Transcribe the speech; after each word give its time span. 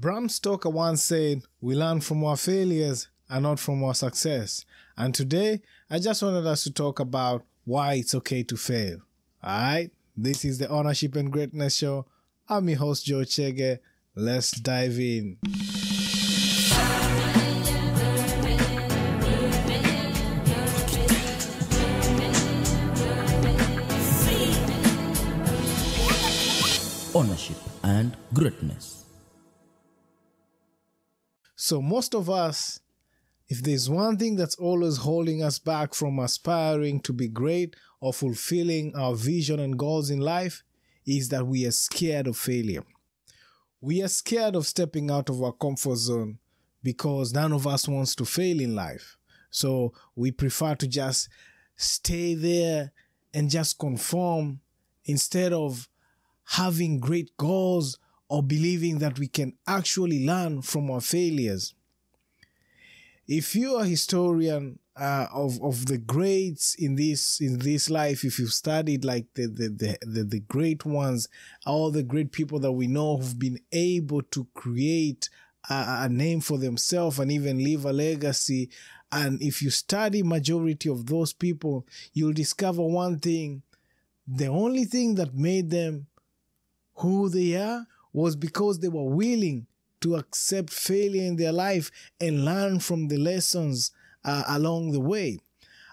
Bram 0.00 0.28
Stoker 0.28 0.70
once 0.70 1.02
said, 1.02 1.42
We 1.60 1.74
learn 1.74 2.00
from 2.02 2.22
our 2.22 2.36
failures 2.36 3.08
and 3.28 3.42
not 3.42 3.58
from 3.58 3.82
our 3.82 3.94
success. 3.94 4.64
And 4.96 5.12
today, 5.12 5.60
I 5.90 5.98
just 5.98 6.22
wanted 6.22 6.46
us 6.46 6.62
to 6.64 6.72
talk 6.72 7.00
about 7.00 7.44
why 7.64 7.94
it's 7.94 8.14
okay 8.14 8.44
to 8.44 8.56
fail. 8.56 9.00
Alright, 9.42 9.90
this 10.16 10.44
is 10.44 10.58
the 10.58 10.68
Ownership 10.68 11.16
and 11.16 11.32
Greatness 11.32 11.74
Show. 11.74 12.06
I'm 12.48 12.68
your 12.68 12.78
host, 12.78 13.06
Joe 13.06 13.22
Chege. 13.22 13.80
Let's 14.14 14.52
dive 14.52 15.00
in. 15.00 15.38
ownership 27.14 27.56
and 27.82 28.16
greatness. 28.32 28.97
So, 31.68 31.82
most 31.82 32.14
of 32.14 32.30
us, 32.30 32.80
if 33.46 33.62
there's 33.62 33.90
one 33.90 34.16
thing 34.16 34.36
that's 34.36 34.54
always 34.54 34.96
holding 34.96 35.42
us 35.42 35.58
back 35.58 35.92
from 35.92 36.18
aspiring 36.18 36.98
to 37.00 37.12
be 37.12 37.28
great 37.28 37.76
or 38.00 38.14
fulfilling 38.14 38.96
our 38.96 39.14
vision 39.14 39.60
and 39.60 39.78
goals 39.78 40.08
in 40.08 40.18
life, 40.18 40.62
is 41.06 41.28
that 41.28 41.46
we 41.46 41.66
are 41.66 41.70
scared 41.70 42.26
of 42.26 42.38
failure. 42.38 42.84
We 43.82 44.02
are 44.02 44.08
scared 44.08 44.56
of 44.56 44.66
stepping 44.66 45.10
out 45.10 45.28
of 45.28 45.42
our 45.42 45.52
comfort 45.52 45.96
zone 45.96 46.38
because 46.82 47.34
none 47.34 47.52
of 47.52 47.66
us 47.66 47.86
wants 47.86 48.14
to 48.14 48.24
fail 48.24 48.60
in 48.60 48.74
life. 48.74 49.18
So, 49.50 49.92
we 50.16 50.30
prefer 50.30 50.74
to 50.76 50.88
just 50.88 51.28
stay 51.76 52.32
there 52.34 52.92
and 53.34 53.50
just 53.50 53.78
conform 53.78 54.60
instead 55.04 55.52
of 55.52 55.86
having 56.44 56.98
great 56.98 57.36
goals 57.36 57.98
or 58.28 58.42
believing 58.42 58.98
that 58.98 59.18
we 59.18 59.26
can 59.26 59.54
actually 59.66 60.24
learn 60.24 60.62
from 60.62 60.90
our 60.90 61.00
failures. 61.00 61.74
If 63.26 63.54
you're 63.54 63.82
a 63.82 63.86
historian 63.86 64.78
uh, 64.96 65.26
of 65.32 65.62
of 65.62 65.86
the 65.86 65.98
greats 65.98 66.74
in 66.74 66.96
this 66.96 67.40
in 67.40 67.58
this 67.58 67.88
life, 67.90 68.24
if 68.24 68.38
you've 68.38 68.52
studied 68.52 69.04
like 69.04 69.26
the 69.34 69.46
the, 69.46 69.68
the 69.68 69.98
the 70.02 70.24
the 70.24 70.40
great 70.40 70.84
ones, 70.84 71.28
all 71.66 71.90
the 71.90 72.02
great 72.02 72.32
people 72.32 72.58
that 72.60 72.72
we 72.72 72.86
know 72.86 73.16
who've 73.16 73.38
been 73.38 73.60
able 73.70 74.22
to 74.22 74.46
create 74.54 75.28
a, 75.68 76.00
a 76.02 76.08
name 76.08 76.40
for 76.40 76.58
themselves 76.58 77.18
and 77.18 77.30
even 77.30 77.62
leave 77.62 77.84
a 77.84 77.92
legacy, 77.92 78.70
and 79.12 79.40
if 79.42 79.62
you 79.62 79.70
study 79.70 80.22
majority 80.22 80.88
of 80.88 81.06
those 81.06 81.32
people, 81.32 81.86
you'll 82.14 82.32
discover 82.32 82.82
one 82.82 83.18
thing: 83.18 83.62
the 84.26 84.46
only 84.46 84.84
thing 84.84 85.14
that 85.16 85.34
made 85.34 85.70
them 85.70 86.06
who 86.94 87.28
they 87.28 87.56
are 87.56 87.86
was 88.18 88.36
because 88.36 88.80
they 88.80 88.88
were 88.88 89.08
willing 89.08 89.66
to 90.00 90.16
accept 90.16 90.70
failure 90.70 91.24
in 91.24 91.36
their 91.36 91.52
life 91.52 91.90
and 92.20 92.44
learn 92.44 92.80
from 92.80 93.08
the 93.08 93.16
lessons 93.16 93.90
uh, 94.24 94.44
along 94.48 94.92
the 94.92 95.00
way. 95.00 95.38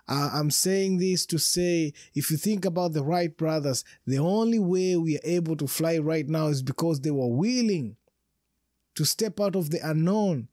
Uh, 0.07 0.29
I'm 0.33 0.51
saying 0.51 0.97
this 0.97 1.25
to 1.27 1.39
say 1.39 1.93
if 2.13 2.29
you 2.29 2.37
think 2.37 2.65
about 2.65 2.93
the 2.93 3.03
Wright 3.03 3.35
brothers, 3.35 3.83
the 4.05 4.19
only 4.19 4.59
way 4.59 4.95
we 4.95 5.17
are 5.17 5.21
able 5.23 5.55
to 5.57 5.67
fly 5.67 5.97
right 5.97 6.27
now 6.27 6.47
is 6.47 6.61
because 6.61 7.01
they 7.01 7.11
were 7.11 7.27
willing 7.27 7.95
to 8.95 9.05
step 9.05 9.39
out 9.39 9.55
of 9.55 9.71
the 9.71 9.79
unknown 9.83 10.47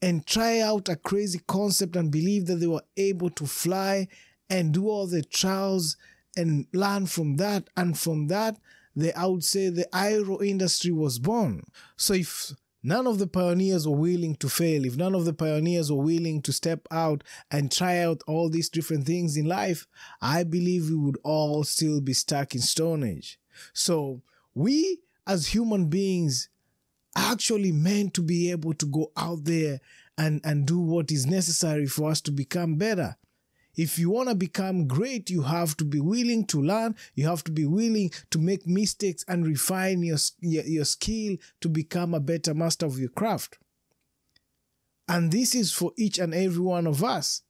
and 0.00 0.26
try 0.26 0.60
out 0.60 0.88
a 0.88 0.96
crazy 0.96 1.40
concept 1.46 1.96
and 1.96 2.10
believe 2.10 2.46
that 2.46 2.56
they 2.56 2.66
were 2.66 2.84
able 2.96 3.30
to 3.30 3.46
fly 3.46 4.08
and 4.48 4.72
do 4.72 4.88
all 4.88 5.06
the 5.06 5.22
trials 5.22 5.96
and 6.36 6.66
learn 6.72 7.06
from 7.06 7.36
that. 7.36 7.68
And 7.76 7.98
from 7.98 8.28
that, 8.28 8.58
the, 8.98 9.16
I 9.16 9.26
would 9.26 9.44
say 9.44 9.68
the 9.68 9.88
aero 9.96 10.40
industry 10.42 10.90
was 10.90 11.18
born. 11.18 11.62
So 11.96 12.14
if 12.14 12.52
none 12.82 13.06
of 13.06 13.18
the 13.18 13.28
pioneers 13.28 13.86
were 13.86 13.96
willing 13.96 14.34
to 14.36 14.48
fail, 14.48 14.84
if 14.84 14.96
none 14.96 15.14
of 15.14 15.24
the 15.24 15.32
pioneers 15.32 15.92
were 15.92 16.02
willing 16.02 16.42
to 16.42 16.52
step 16.52 16.86
out 16.90 17.22
and 17.50 17.70
try 17.70 17.98
out 17.98 18.22
all 18.26 18.50
these 18.50 18.68
different 18.68 19.06
things 19.06 19.36
in 19.36 19.46
life, 19.46 19.86
I 20.20 20.42
believe 20.42 20.90
we 20.90 20.96
would 20.96 21.18
all 21.22 21.62
still 21.62 22.00
be 22.00 22.12
stuck 22.12 22.54
in 22.54 22.60
Stone 22.60 23.04
Age. 23.04 23.38
So 23.72 24.22
we 24.54 25.00
as 25.26 25.48
human 25.48 25.86
beings 25.86 26.48
are 27.16 27.32
actually 27.32 27.70
meant 27.70 28.14
to 28.14 28.22
be 28.22 28.50
able 28.50 28.74
to 28.74 28.86
go 28.86 29.12
out 29.16 29.44
there 29.44 29.80
and, 30.16 30.40
and 30.42 30.66
do 30.66 30.80
what 30.80 31.12
is 31.12 31.24
necessary 31.24 31.86
for 31.86 32.10
us 32.10 32.20
to 32.22 32.32
become 32.32 32.74
better. 32.74 33.16
If 33.78 33.96
you 33.96 34.10
want 34.10 34.28
to 34.28 34.34
become 34.34 34.88
great, 34.88 35.30
you 35.30 35.42
have 35.42 35.76
to 35.76 35.84
be 35.84 36.00
willing 36.00 36.44
to 36.46 36.60
learn. 36.60 36.96
You 37.14 37.28
have 37.28 37.44
to 37.44 37.52
be 37.52 37.64
willing 37.64 38.10
to 38.30 38.38
make 38.40 38.66
mistakes 38.66 39.24
and 39.28 39.46
refine 39.46 40.02
your, 40.02 40.18
your, 40.40 40.84
skill 40.84 41.36
to 41.60 41.68
become 41.68 42.12
a 42.12 42.18
better 42.18 42.54
master 42.54 42.86
of 42.86 42.98
your 42.98 43.10
craft. 43.10 43.56
And 45.08 45.30
this 45.30 45.54
is 45.54 45.72
for 45.72 45.92
each 45.96 46.18
and 46.18 46.34
every 46.34 46.60
one 46.60 46.88
of 46.88 47.04
us. 47.04 47.42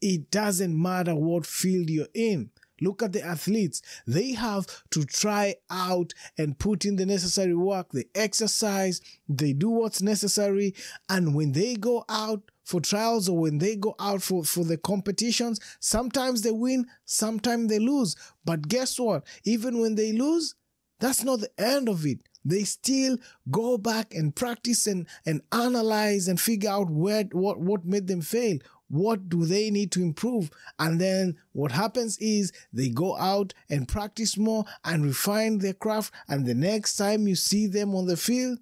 It 0.00 0.30
doesn't 0.30 0.80
matter 0.80 1.16
what 1.16 1.44
field 1.44 1.90
you're 1.90 2.06
in. 2.14 2.50
Look 2.80 3.02
at 3.02 3.12
the 3.12 3.22
athletes. 3.22 3.82
They 4.06 4.32
have 4.32 4.66
to 4.90 5.04
try 5.04 5.56
out 5.70 6.12
and 6.38 6.58
put 6.58 6.84
in 6.84 6.96
the 6.96 7.06
necessary 7.06 7.54
work. 7.54 7.92
They 7.92 8.04
exercise, 8.14 9.00
they 9.28 9.52
do 9.52 9.70
what's 9.70 10.02
necessary. 10.02 10.74
And 11.08 11.34
when 11.34 11.52
they 11.52 11.74
go 11.74 12.04
out 12.08 12.50
for 12.64 12.80
trials 12.80 13.28
or 13.28 13.38
when 13.38 13.58
they 13.58 13.76
go 13.76 13.94
out 13.98 14.22
for, 14.22 14.44
for 14.44 14.64
the 14.64 14.76
competitions, 14.78 15.60
sometimes 15.80 16.42
they 16.42 16.50
win, 16.50 16.86
sometimes 17.04 17.68
they 17.68 17.78
lose. 17.78 18.16
But 18.44 18.68
guess 18.68 18.98
what? 18.98 19.24
Even 19.44 19.80
when 19.80 19.94
they 19.94 20.12
lose, 20.12 20.54
that's 21.00 21.22
not 21.22 21.40
the 21.40 21.50
end 21.58 21.88
of 21.88 22.06
it. 22.06 22.20
They 22.44 22.64
still 22.64 23.16
go 23.50 23.78
back 23.78 24.14
and 24.14 24.34
practice 24.34 24.86
and, 24.86 25.06
and 25.24 25.40
analyze 25.50 26.28
and 26.28 26.38
figure 26.38 26.70
out 26.70 26.90
where 26.90 27.24
what, 27.32 27.58
what 27.58 27.86
made 27.86 28.06
them 28.06 28.20
fail, 28.20 28.58
what 28.94 29.28
do 29.28 29.44
they 29.44 29.70
need 29.70 29.90
to 29.92 30.02
improve? 30.02 30.50
And 30.78 31.00
then 31.00 31.36
what 31.52 31.72
happens 31.72 32.16
is 32.18 32.52
they 32.72 32.88
go 32.88 33.16
out 33.16 33.52
and 33.68 33.88
practice 33.88 34.36
more 34.36 34.64
and 34.84 35.04
refine 35.04 35.58
their 35.58 35.72
craft 35.74 36.14
and 36.28 36.46
the 36.46 36.54
next 36.54 36.96
time 36.96 37.26
you 37.26 37.34
see 37.34 37.66
them 37.66 37.94
on 37.94 38.06
the 38.06 38.16
field 38.16 38.58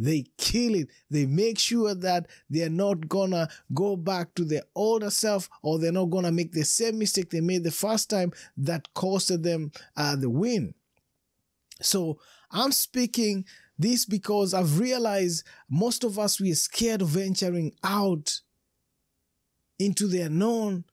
they 0.00 0.26
kill 0.36 0.76
it. 0.76 0.88
They 1.10 1.26
make 1.26 1.58
sure 1.58 1.92
that 1.92 2.28
they're 2.48 2.70
not 2.70 3.08
gonna 3.08 3.48
go 3.74 3.96
back 3.96 4.32
to 4.36 4.44
their 4.44 4.62
older 4.76 5.10
self 5.10 5.50
or 5.60 5.78
they're 5.80 5.90
not 5.90 6.10
gonna 6.10 6.30
make 6.30 6.52
the 6.52 6.64
same 6.64 6.98
mistake 7.00 7.30
they 7.30 7.40
made 7.40 7.64
the 7.64 7.72
first 7.72 8.08
time 8.08 8.32
that 8.58 8.88
costed 8.94 9.42
them 9.42 9.72
uh, 9.96 10.14
the 10.14 10.30
win. 10.30 10.74
So 11.80 12.18
i'm 12.50 12.72
speaking 12.72 13.44
this 13.78 14.04
because 14.04 14.54
i've 14.54 14.78
realized 14.78 15.44
most 15.68 16.04
of 16.04 16.18
us 16.18 16.40
we're 16.40 16.54
scared 16.54 17.02
of 17.02 17.08
venturing 17.08 17.72
out 17.84 18.40
into 19.78 20.06
the 20.06 20.22
unknown, 20.22 20.84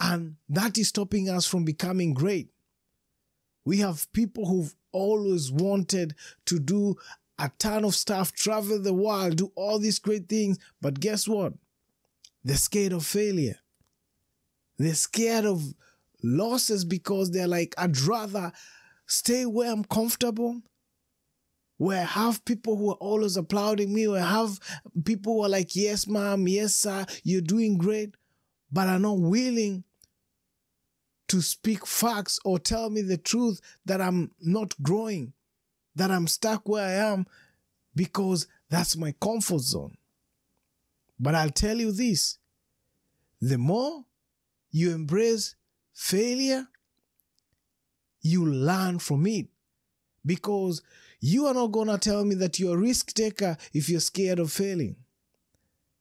and 0.00 0.36
that 0.48 0.78
is 0.78 0.88
stopping 0.88 1.28
us 1.28 1.46
from 1.46 1.64
becoming 1.64 2.14
great. 2.14 2.50
We 3.64 3.78
have 3.78 4.12
people 4.12 4.46
who've 4.46 4.74
always 4.92 5.50
wanted 5.50 6.14
to 6.46 6.58
do 6.58 6.96
a 7.38 7.50
ton 7.58 7.84
of 7.84 7.94
stuff, 7.94 8.32
travel 8.32 8.80
the 8.80 8.94
world, 8.94 9.36
do 9.36 9.52
all 9.56 9.78
these 9.78 9.98
great 9.98 10.28
things, 10.28 10.58
but 10.80 11.00
guess 11.00 11.28
what? 11.28 11.54
They're 12.44 12.56
scared 12.56 12.92
of 12.92 13.04
failure. 13.04 13.58
They're 14.78 14.94
scared 14.94 15.44
of 15.44 15.74
losses 16.22 16.84
because 16.84 17.30
they're 17.30 17.48
like, 17.48 17.74
I'd 17.76 17.98
rather 17.98 18.52
stay 19.06 19.46
where 19.46 19.72
I'm 19.72 19.84
comfortable 19.84 20.62
where 21.78 22.02
I 22.02 22.04
have 22.04 22.44
people 22.44 22.76
who 22.76 22.90
are 22.90 22.96
always 23.00 23.36
applauding 23.36 23.92
me, 23.92 24.08
where 24.08 24.22
I 24.22 24.30
have 24.30 24.58
people 25.04 25.34
who 25.34 25.44
are 25.44 25.48
like, 25.48 25.76
yes, 25.76 26.06
ma'am, 26.06 26.48
yes, 26.48 26.74
sir, 26.74 27.04
you're 27.22 27.40
doing 27.40 27.76
great, 27.76 28.14
but 28.72 28.88
are 28.88 28.98
not 28.98 29.18
willing 29.18 29.84
to 31.28 31.42
speak 31.42 31.86
facts 31.86 32.38
or 32.44 32.58
tell 32.58 32.88
me 32.88 33.02
the 33.02 33.18
truth 33.18 33.60
that 33.84 34.00
I'm 34.00 34.30
not 34.40 34.74
growing, 34.82 35.32
that 35.94 36.10
I'm 36.10 36.26
stuck 36.26 36.68
where 36.68 36.86
I 36.86 37.12
am 37.12 37.26
because 37.94 38.46
that's 38.70 38.96
my 38.96 39.14
comfort 39.20 39.60
zone. 39.60 39.96
But 41.18 41.34
I'll 41.34 41.50
tell 41.50 41.76
you 41.78 41.92
this 41.92 42.38
the 43.40 43.58
more 43.58 44.04
you 44.70 44.94
embrace 44.94 45.56
failure, 45.92 46.68
you 48.22 48.46
learn 48.46 48.98
from 48.98 49.26
it 49.26 49.46
because 50.24 50.82
you 51.20 51.46
are 51.46 51.54
not 51.54 51.72
going 51.72 51.88
to 51.88 51.98
tell 51.98 52.24
me 52.24 52.34
that 52.36 52.58
you're 52.58 52.76
a 52.76 52.80
risk 52.80 53.12
taker 53.12 53.56
if 53.72 53.88
you're 53.88 54.00
scared 54.00 54.38
of 54.38 54.52
failing. 54.52 54.96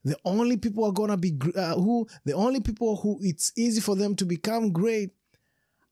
The 0.04 0.18
only 0.24 0.58
people 0.58 0.86
are 0.86 0.92
going 0.92 1.10
to 1.10 1.18
be 1.18 1.38
uh, 1.56 1.76
who, 1.76 2.08
the 2.26 2.34
only 2.34 2.60
people 2.60 2.96
who 2.98 3.18
it's 3.22 3.52
easy 3.58 3.82
for 3.82 3.96
them 3.96 4.16
to 4.18 4.26
become 4.26 4.72
great 4.72 5.12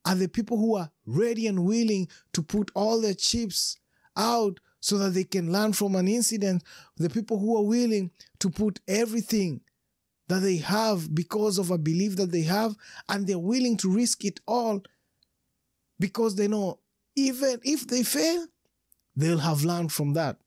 are 0.06 0.16
the 0.16 0.28
people 0.28 0.58
who 0.58 0.76
are 0.76 0.92
ready 1.06 1.48
and 1.48 1.66
willing 1.66 2.08
to 2.34 2.44
put 2.44 2.70
all 2.76 3.02
their 3.02 3.14
chips 3.16 3.78
out 4.16 4.60
so 4.80 4.98
that 4.98 5.12
they 5.12 5.24
can 5.24 5.52
learn 5.52 5.74
from 5.74 5.96
an 5.96 6.08
incident. 6.08 6.64
The 6.98 7.10
people 7.10 7.40
who 7.40 7.58
are 7.58 7.64
willing 7.64 8.12
to 8.40 8.50
put 8.50 8.82
everything 8.88 9.62
that 10.28 10.40
they 10.40 10.58
have 10.58 11.14
because 11.16 11.58
of 11.58 11.72
a 11.72 11.78
belief 11.78 12.16
that 12.18 12.32
they 12.32 12.42
have, 12.44 12.76
and 13.10 13.26
they're 13.26 13.40
willing 13.40 13.78
to 13.78 13.90
risk 13.90 14.26
it 14.26 14.40
all 14.46 14.84
because 16.00 16.36
they 16.36 16.48
know 16.48 16.80
even 17.16 17.60
if 17.64 17.88
they 17.88 18.04
fail, 18.04 18.46
they'll 19.16 19.40
have 19.40 19.64
learned 19.64 19.92
from 19.92 20.14
that. 20.14 20.38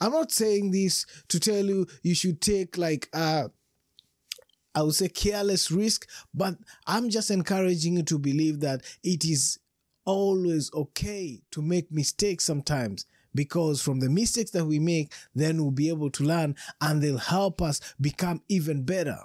I'm 0.00 0.12
not 0.12 0.32
saying 0.32 0.70
this 0.70 1.04
to 1.28 1.38
tell 1.38 1.64
you 1.64 1.86
you 2.02 2.14
should 2.14 2.40
take 2.40 2.78
like 2.78 3.08
uh 3.12 3.48
I 4.74 4.82
would 4.82 4.94
say 4.94 5.08
careless 5.08 5.70
risk, 5.70 6.08
but 6.32 6.56
I'm 6.86 7.10
just 7.10 7.30
encouraging 7.30 7.96
you 7.96 8.02
to 8.04 8.18
believe 8.18 8.60
that 8.60 8.82
it 9.02 9.24
is 9.24 9.58
always 10.04 10.72
okay 10.72 11.42
to 11.50 11.60
make 11.60 11.90
mistakes 11.90 12.44
sometimes 12.44 13.04
because 13.34 13.82
from 13.82 14.00
the 14.00 14.08
mistakes 14.08 14.50
that 14.52 14.64
we 14.64 14.78
make, 14.78 15.12
then 15.34 15.58
we'll 15.58 15.70
be 15.70 15.88
able 15.88 16.10
to 16.10 16.24
learn 16.24 16.56
and 16.80 17.02
they'll 17.02 17.18
help 17.18 17.60
us 17.60 17.80
become 18.00 18.42
even 18.48 18.82
better. 18.82 19.18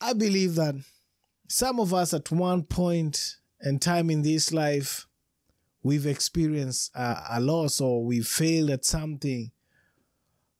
I 0.00 0.12
believe 0.12 0.56
that 0.56 0.74
some 1.48 1.80
of 1.80 1.94
us 1.94 2.12
at 2.12 2.30
one 2.30 2.64
point 2.64 3.36
in 3.60 3.78
time 3.78 4.10
in 4.10 4.22
this 4.22 4.52
life, 4.52 5.06
we've 5.86 6.06
experienced 6.06 6.90
a, 6.96 7.22
a 7.34 7.40
loss 7.40 7.80
or 7.80 8.04
we've 8.04 8.26
failed 8.26 8.70
at 8.70 8.84
something. 8.84 9.52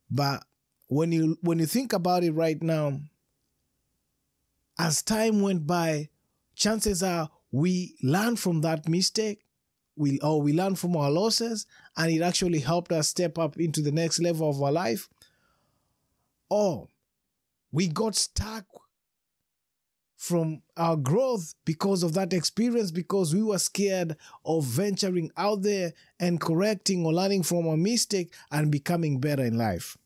But 0.08 0.44
when 0.86 1.10
you 1.10 1.36
when 1.40 1.58
you 1.58 1.66
think 1.66 1.92
about 1.92 2.22
it 2.22 2.30
right 2.30 2.62
now, 2.62 3.00
as 4.78 5.02
time 5.02 5.40
went 5.40 5.66
by, 5.66 6.10
chances 6.54 7.02
are 7.02 7.28
we 7.50 7.96
learn 8.04 8.36
from 8.36 8.60
that 8.60 8.88
mistake, 8.88 9.44
we 9.96 10.20
or 10.20 10.40
we 10.40 10.52
learn 10.52 10.76
from 10.76 10.96
our 10.96 11.10
losses, 11.10 11.66
and 11.96 12.12
it 12.12 12.22
actually 12.22 12.60
helped 12.60 12.92
us 12.92 13.08
step 13.08 13.36
up 13.36 13.56
into 13.56 13.82
the 13.82 13.90
next 13.90 14.20
level 14.20 14.48
of 14.48 14.62
our 14.62 14.70
life. 14.70 15.08
Or 16.48 16.86
we 17.72 17.88
got 17.88 18.14
stuck 18.14 18.64
from 20.16 20.62
our 20.76 20.96
growth 20.96 21.54
because 21.64 22.02
of 22.02 22.14
that 22.14 22.32
experience 22.32 22.90
because 22.90 23.34
we 23.34 23.42
were 23.42 23.58
scared 23.58 24.16
of 24.44 24.64
venturing 24.64 25.30
out 25.36 25.62
there 25.62 25.92
and 26.18 26.40
correcting 26.40 27.04
or 27.04 27.12
learning 27.12 27.42
from 27.42 27.66
a 27.66 27.76
mistake 27.76 28.32
and 28.50 28.72
becoming 28.72 29.20
better 29.20 29.44
in 29.44 29.58
life. 29.58 29.96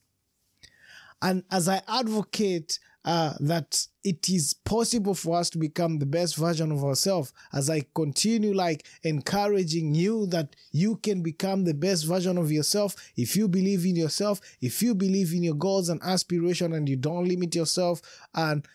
And 1.22 1.44
as 1.50 1.68
I 1.68 1.82
advocate 1.86 2.78
uh, 3.04 3.34
that 3.40 3.86
it 4.04 4.28
is 4.28 4.52
possible 4.52 5.14
for 5.14 5.38
us 5.38 5.48
to 5.50 5.58
become 5.58 5.98
the 5.98 6.06
best 6.06 6.36
version 6.36 6.72
of 6.72 6.84
ourselves, 6.84 7.32
as 7.52 7.70
I 7.70 7.84
continue 7.94 8.52
like 8.52 8.86
encouraging 9.04 9.94
you 9.94 10.26
that 10.26 10.56
you 10.72 10.96
can 10.96 11.22
become 11.22 11.64
the 11.64 11.74
best 11.74 12.06
version 12.06 12.36
of 12.36 12.50
yourself 12.50 12.94
if 13.16 13.36
you 13.36 13.48
believe 13.48 13.86
in 13.86 13.96
yourself, 13.96 14.40
if 14.60 14.82
you 14.82 14.94
believe 14.94 15.32
in 15.32 15.42
your 15.42 15.54
goals 15.54 15.88
and 15.88 16.00
aspiration, 16.02 16.72
and 16.72 16.88
you 16.88 16.96
don't 16.96 17.28
limit 17.28 17.54
yourself 17.54 18.02
and 18.34 18.66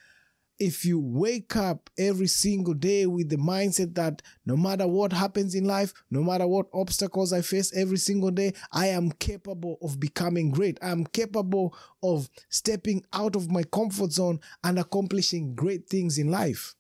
if 0.60 0.86
you 0.86 1.00
wake 1.00 1.56
up 1.56 1.90
every 1.98 2.28
single 2.28 2.74
day 2.74 3.06
with 3.06 3.30
the 3.30 3.38
mindset 3.38 3.94
that 3.96 4.22
no 4.46 4.56
matter 4.56 4.88
what 4.88 5.12
happens 5.12 5.54
in 5.54 5.66
life, 5.66 5.94
no 6.10 6.24
matter 6.24 6.48
what 6.48 6.68
obstacles 6.74 7.34
I 7.34 7.42
face 7.42 7.76
every 7.76 7.98
single 7.98 8.32
day, 8.32 8.54
I 8.72 8.88
am 8.88 9.12
capable 9.12 9.78
of 9.82 10.00
becoming 10.00 10.52
great. 10.52 10.80
I 10.82 10.90
am 10.90 11.06
capable 11.06 11.76
of 12.02 12.30
stepping 12.50 13.04
out 13.12 13.36
of 13.36 13.52
my 13.52 13.64
comfort 13.64 14.12
zone 14.12 14.40
and 14.64 14.80
accomplishing 14.80 15.56
great 15.56 15.90
things 15.90 16.18
in 16.18 16.32
life. 16.32 16.76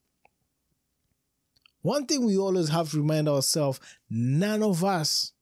One 1.81 2.05
thing 2.05 2.25
we 2.25 2.37
always 2.37 2.69
have 2.69 2.89
to 2.91 2.97
remind 3.01 3.29
ourselves 3.29 3.79
none 4.09 4.63
of 4.63 4.83
us 4.83 5.33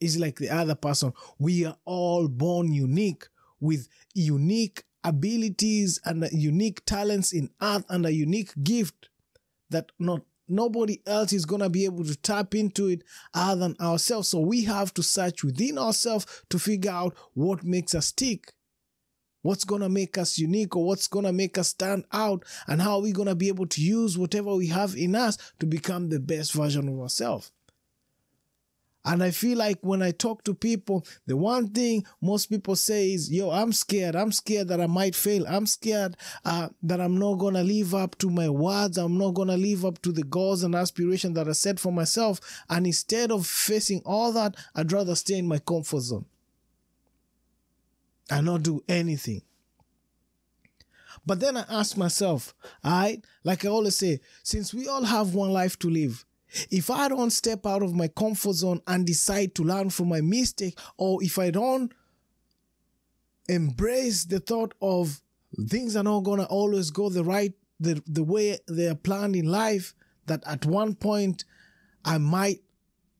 is 0.00 0.18
like 0.18 0.36
the 0.36 0.48
other 0.50 0.74
person. 0.74 1.12
We 1.38 1.66
are 1.66 1.76
all 1.84 2.28
born 2.28 2.72
unique 2.72 3.26
with 3.60 3.88
unique 4.14 4.84
abilities 5.04 6.00
and 6.04 6.28
unique 6.32 6.84
talents 6.84 7.32
in 7.32 7.50
art 7.60 7.84
and 7.88 8.06
a 8.06 8.12
unique 8.12 8.52
gift 8.62 9.08
that 9.70 9.90
not 9.98 10.22
nobody 10.48 11.00
else 11.06 11.32
is 11.32 11.46
going 11.46 11.60
to 11.62 11.70
be 11.70 11.84
able 11.84 12.04
to 12.04 12.16
tap 12.16 12.54
into 12.54 12.88
it 12.88 13.02
other 13.32 13.60
than 13.60 13.76
ourselves. 13.80 14.28
So 14.28 14.40
we 14.40 14.64
have 14.64 14.92
to 14.94 15.02
search 15.02 15.44
within 15.44 15.78
ourselves 15.78 16.26
to 16.50 16.58
figure 16.58 16.90
out 16.90 17.14
what 17.34 17.62
makes 17.62 17.94
us 17.94 18.10
tick 18.10 18.52
what's 19.42 19.64
going 19.64 19.80
to 19.80 19.88
make 19.88 20.18
us 20.18 20.38
unique 20.38 20.76
or 20.76 20.86
what's 20.86 21.06
going 21.06 21.24
to 21.24 21.32
make 21.32 21.56
us 21.58 21.68
stand 21.68 22.04
out 22.12 22.44
and 22.66 22.82
how 22.82 22.96
are 22.96 23.02
we 23.02 23.12
going 23.12 23.28
to 23.28 23.34
be 23.34 23.48
able 23.48 23.66
to 23.66 23.80
use 23.80 24.18
whatever 24.18 24.54
we 24.54 24.66
have 24.66 24.94
in 24.96 25.14
us 25.14 25.38
to 25.58 25.66
become 25.66 26.08
the 26.08 26.20
best 26.20 26.52
version 26.52 26.88
of 26.88 27.00
ourselves 27.00 27.50
and 29.04 29.22
I 29.22 29.30
feel 29.30 29.56
like 29.56 29.78
when 29.80 30.02
I 30.02 30.10
talk 30.10 30.44
to 30.44 30.54
people, 30.54 31.06
the 31.26 31.36
one 31.36 31.68
thing 31.68 32.04
most 32.20 32.46
people 32.46 32.76
say 32.76 33.12
is, 33.12 33.32
yo, 33.32 33.50
I'm 33.50 33.72
scared. 33.72 34.14
I'm 34.14 34.30
scared 34.30 34.68
that 34.68 34.80
I 34.80 34.86
might 34.86 35.14
fail. 35.14 35.46
I'm 35.48 35.66
scared 35.66 36.16
uh, 36.44 36.68
that 36.82 37.00
I'm 37.00 37.18
not 37.18 37.36
going 37.36 37.54
to 37.54 37.62
live 37.62 37.94
up 37.94 38.18
to 38.18 38.28
my 38.28 38.50
words. 38.50 38.98
I'm 38.98 39.16
not 39.16 39.32
going 39.32 39.48
to 39.48 39.56
live 39.56 39.86
up 39.86 40.02
to 40.02 40.12
the 40.12 40.22
goals 40.22 40.62
and 40.62 40.74
aspirations 40.74 41.34
that 41.36 41.48
I 41.48 41.52
set 41.52 41.80
for 41.80 41.90
myself. 41.90 42.40
And 42.68 42.86
instead 42.86 43.32
of 43.32 43.46
facing 43.46 44.02
all 44.04 44.32
that, 44.32 44.54
I'd 44.74 44.92
rather 44.92 45.14
stay 45.14 45.38
in 45.38 45.48
my 45.48 45.58
comfort 45.60 46.00
zone 46.00 46.26
and 48.30 48.44
not 48.46 48.62
do 48.62 48.84
anything. 48.86 49.40
But 51.24 51.40
then 51.40 51.56
I 51.56 51.64
ask 51.70 51.96
myself, 51.96 52.54
all 52.84 52.92
right, 52.92 53.24
like 53.44 53.64
I 53.64 53.68
always 53.68 53.96
say, 53.96 54.20
since 54.42 54.74
we 54.74 54.88
all 54.88 55.04
have 55.04 55.34
one 55.34 55.50
life 55.50 55.78
to 55.80 55.90
live, 55.90 56.24
if 56.70 56.90
I 56.90 57.08
don't 57.08 57.30
step 57.30 57.66
out 57.66 57.82
of 57.82 57.94
my 57.94 58.08
comfort 58.08 58.54
zone 58.54 58.80
and 58.86 59.06
decide 59.06 59.54
to 59.56 59.62
learn 59.62 59.90
from 59.90 60.08
my 60.08 60.20
mistake, 60.20 60.78
or 60.96 61.22
if 61.22 61.38
I 61.38 61.50
don't 61.50 61.92
embrace 63.48 64.24
the 64.24 64.40
thought 64.40 64.74
of 64.80 65.20
things 65.68 65.96
are 65.96 66.04
not 66.04 66.20
gonna 66.20 66.44
always 66.44 66.90
go 66.90 67.08
the 67.08 67.24
right 67.24 67.52
the, 67.80 68.02
the 68.06 68.22
way 68.22 68.58
they 68.68 68.88
are 68.88 68.94
planned 68.94 69.34
in 69.34 69.46
life, 69.46 69.94
that 70.26 70.42
at 70.46 70.66
one 70.66 70.94
point 70.94 71.44
I 72.04 72.18
might 72.18 72.60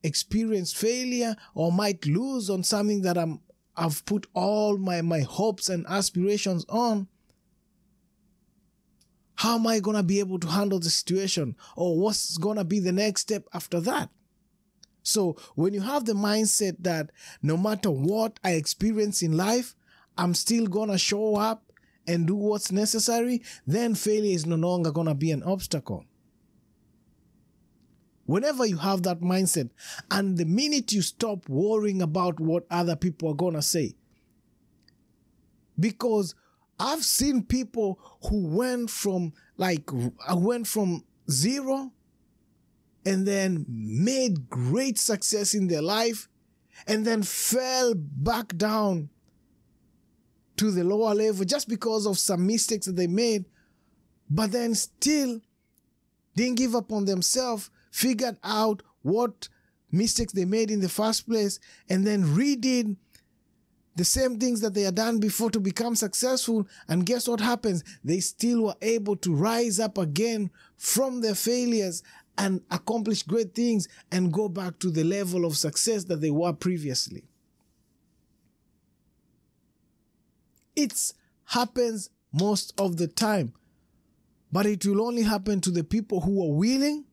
experience 0.03 0.73
failure 0.73 1.35
or 1.55 1.73
might 1.73 2.07
lose 2.07 2.51
on 2.51 2.63
something 2.63 3.03
that 3.03 3.17
I'm 3.19 3.41
I've 3.77 4.05
put 4.05 4.27
all 4.35 4.77
my, 4.77 5.01
my 5.01 5.21
hopes 5.21 5.71
and 5.71 5.87
aspirations 5.89 6.67
on, 6.69 7.09
how 9.41 9.55
am 9.55 9.67
I 9.67 9.81
going 9.81 9.97
to 9.97 10.03
be 10.03 10.19
able 10.21 10.39
to 10.39 10.49
handle 10.49 10.79
the 10.79 10.91
situation? 10.91 11.57
Or 11.75 11.99
what's 11.99 12.37
going 12.37 12.59
to 12.59 12.65
be 12.65 12.79
the 12.79 12.93
next 12.93 13.23
step 13.23 13.47
after 13.55 13.81
that? 13.81 14.11
So 15.03 15.39
when 15.55 15.73
you 15.73 15.81
have 15.81 16.05
the 16.05 16.13
mindset 16.13 16.77
that 16.81 17.11
no 17.41 17.57
matter 17.57 17.91
what 17.91 18.39
I 18.45 18.51
experience 18.51 19.23
in 19.23 19.39
life, 19.39 19.75
I'm 20.19 20.35
still 20.35 20.67
going 20.67 20.91
to 20.91 20.99
show 20.99 21.37
up 21.37 21.73
and 22.07 22.27
do 22.27 22.35
what's 22.35 22.71
necessary, 22.71 23.41
then 23.67 23.95
failure 23.95 24.35
is 24.35 24.45
no 24.45 24.57
longer 24.57 24.93
going 24.93 25.07
to 25.07 25.15
be 25.15 25.31
an 25.31 25.43
obstacle. 25.43 26.05
Whenever 28.27 28.67
you 28.67 28.77
have 28.77 29.05
that 29.05 29.23
mindset, 29.23 29.71
and 30.11 30.37
the 30.37 30.45
minute 30.45 30.93
you 30.93 31.01
stop 31.01 31.49
worrying 31.49 32.03
about 32.03 32.41
what 32.41 32.67
other 32.71 32.95
people 32.95 33.31
are 33.31 33.35
going 33.35 33.55
to 33.55 33.63
say, 33.63 33.95
because 35.79 36.35
I've 36.81 37.05
seen 37.05 37.43
people 37.45 38.01
who 38.29 38.47
went 38.49 38.89
from 38.89 39.35
like 39.59 39.89
I 40.27 40.35
went 40.35 40.67
from 40.67 41.05
zero 41.31 41.93
and 43.05 43.27
then 43.27 43.67
made 43.69 44.49
great 44.49 44.99
success 44.99 45.55
in 45.55 45.69
their 45.69 45.83
life 45.83 46.29
and 46.87 47.07
then 47.07 47.23
fell 47.23 47.93
back 47.95 48.57
down 48.57 49.11
to 50.57 50.71
the 50.71 50.83
lower 50.83 51.15
level 51.15 51.45
just 51.45 51.69
because 51.69 52.07
of 52.07 52.19
some 52.19 52.47
mistakes 52.47 52.87
that 52.87 52.97
they 52.97 53.07
made, 53.07 53.45
but 54.31 54.51
then 54.53 54.75
still 54.75 55.41
didn't 56.35 56.57
give 56.59 56.75
up 56.75 56.93
on 56.93 57.05
themselves, 57.05 57.71
figured 57.91 58.39
out 58.43 58.83
what 59.03 59.49
mistakes 59.91 60.33
they 60.33 60.45
made 60.45 60.71
in 60.71 60.81
the 60.81 60.89
first 60.89 61.29
place, 61.29 61.59
and 61.89 62.07
then 62.07 62.25
redid 62.25 62.97
the 63.97 64.05
same 64.05 64.39
things 64.39 64.61
that 64.61 64.75
they 64.75 64.83
had 64.83 64.95
done 64.95 65.19
before 65.19 65.51
to 65.51 65.61
become 65.61 65.95
successful. 65.95 66.67
And 66.89 67.05
guess 67.05 67.29
what 67.29 67.41
happens? 67.41 67.83
They 68.05 68.21
still 68.21 68.63
were 68.65 68.77
able 68.81 69.17
to 69.17 69.35
rise 69.35 69.81
up 69.81 69.99
again 69.99 70.51
from 70.77 71.21
their 71.21 71.35
failures 71.35 72.03
and 72.39 72.63
accomplish 72.71 73.23
great 73.23 73.55
things 73.55 73.89
and 74.11 74.33
go 74.33 74.49
back 74.49 74.79
to 74.79 74.91
the 74.91 75.05
level 75.05 75.45
of 75.45 75.57
success 75.57 76.05
that 76.05 76.21
they 76.21 76.31
were 76.31 76.53
previously. 76.53 77.25
It 80.77 81.13
happens 81.45 82.11
most 82.33 82.73
of 82.79 82.97
the 82.97 83.09
time, 83.09 83.53
but 84.53 84.67
it 84.67 84.87
will 84.87 85.03
only 85.03 85.23
happen 85.23 85.61
to 85.63 85.71
the 85.71 85.85
people 85.85 86.21
who 86.21 86.43
are 86.43 86.55
willing 86.55 87.05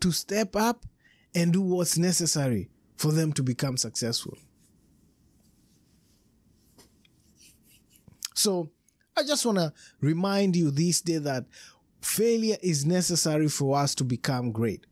to 0.00 0.12
step 0.12 0.56
up 0.56 0.86
and 1.34 1.52
do 1.52 1.60
what's 1.60 1.98
necessary 1.98 2.70
for 2.96 3.12
them 3.12 3.32
to 3.32 3.42
become 3.42 3.76
successful. 3.76 4.38
So 8.34 8.70
I 9.16 9.22
just 9.22 9.46
want 9.46 9.58
to 9.58 9.72
remind 10.00 10.56
you 10.56 10.70
this 10.70 11.00
day 11.00 11.18
that 11.18 11.46
failure 12.00 12.58
is 12.62 12.84
necessary 12.84 13.48
for 13.48 13.78
us 13.78 13.94
to 13.96 14.04
become 14.04 14.52
great. 14.52 14.86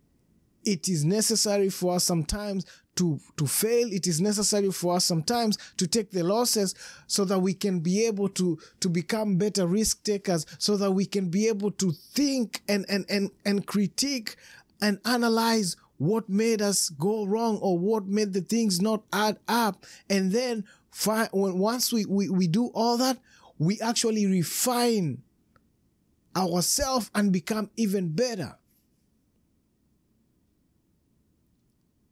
It 0.64 0.88
is 0.88 1.04
necessary 1.04 1.70
for 1.70 1.96
us 1.96 2.04
sometimes 2.04 2.64
to, 2.94 3.18
to 3.36 3.46
fail. 3.46 3.92
It 3.92 4.06
is 4.06 4.20
necessary 4.20 4.70
for 4.70 4.94
us 4.96 5.04
sometimes 5.04 5.58
to 5.76 5.86
take 5.86 6.10
the 6.10 6.22
losses 6.22 6.74
so 7.08 7.24
that 7.24 7.40
we 7.40 7.52
can 7.52 7.80
be 7.80 8.06
able 8.06 8.28
to, 8.30 8.58
to 8.80 8.88
become 8.88 9.36
better 9.36 9.66
risk 9.66 10.04
takers, 10.04 10.46
so 10.58 10.76
that 10.76 10.92
we 10.92 11.04
can 11.04 11.28
be 11.28 11.48
able 11.48 11.72
to 11.72 11.90
think 11.90 12.62
and, 12.68 12.86
and, 12.88 13.04
and, 13.08 13.30
and 13.44 13.66
critique 13.66 14.36
and 14.80 15.00
analyze 15.04 15.76
what 15.98 16.28
made 16.28 16.60
us 16.60 16.90
go 16.90 17.24
wrong 17.24 17.58
or 17.58 17.78
what 17.78 18.06
made 18.06 18.32
the 18.32 18.40
things 18.40 18.80
not 18.80 19.02
add 19.12 19.38
up. 19.48 19.84
And 20.10 20.32
then 20.32 20.64
when, 21.32 21.58
once 21.58 21.92
we, 21.92 22.04
we, 22.04 22.28
we 22.28 22.46
do 22.46 22.66
all 22.74 22.96
that, 22.98 23.18
we 23.58 23.80
actually 23.80 24.26
refine 24.26 25.22
ourselves 26.36 27.10
and 27.14 27.32
become 27.32 27.70
even 27.76 28.08
better. 28.08 28.56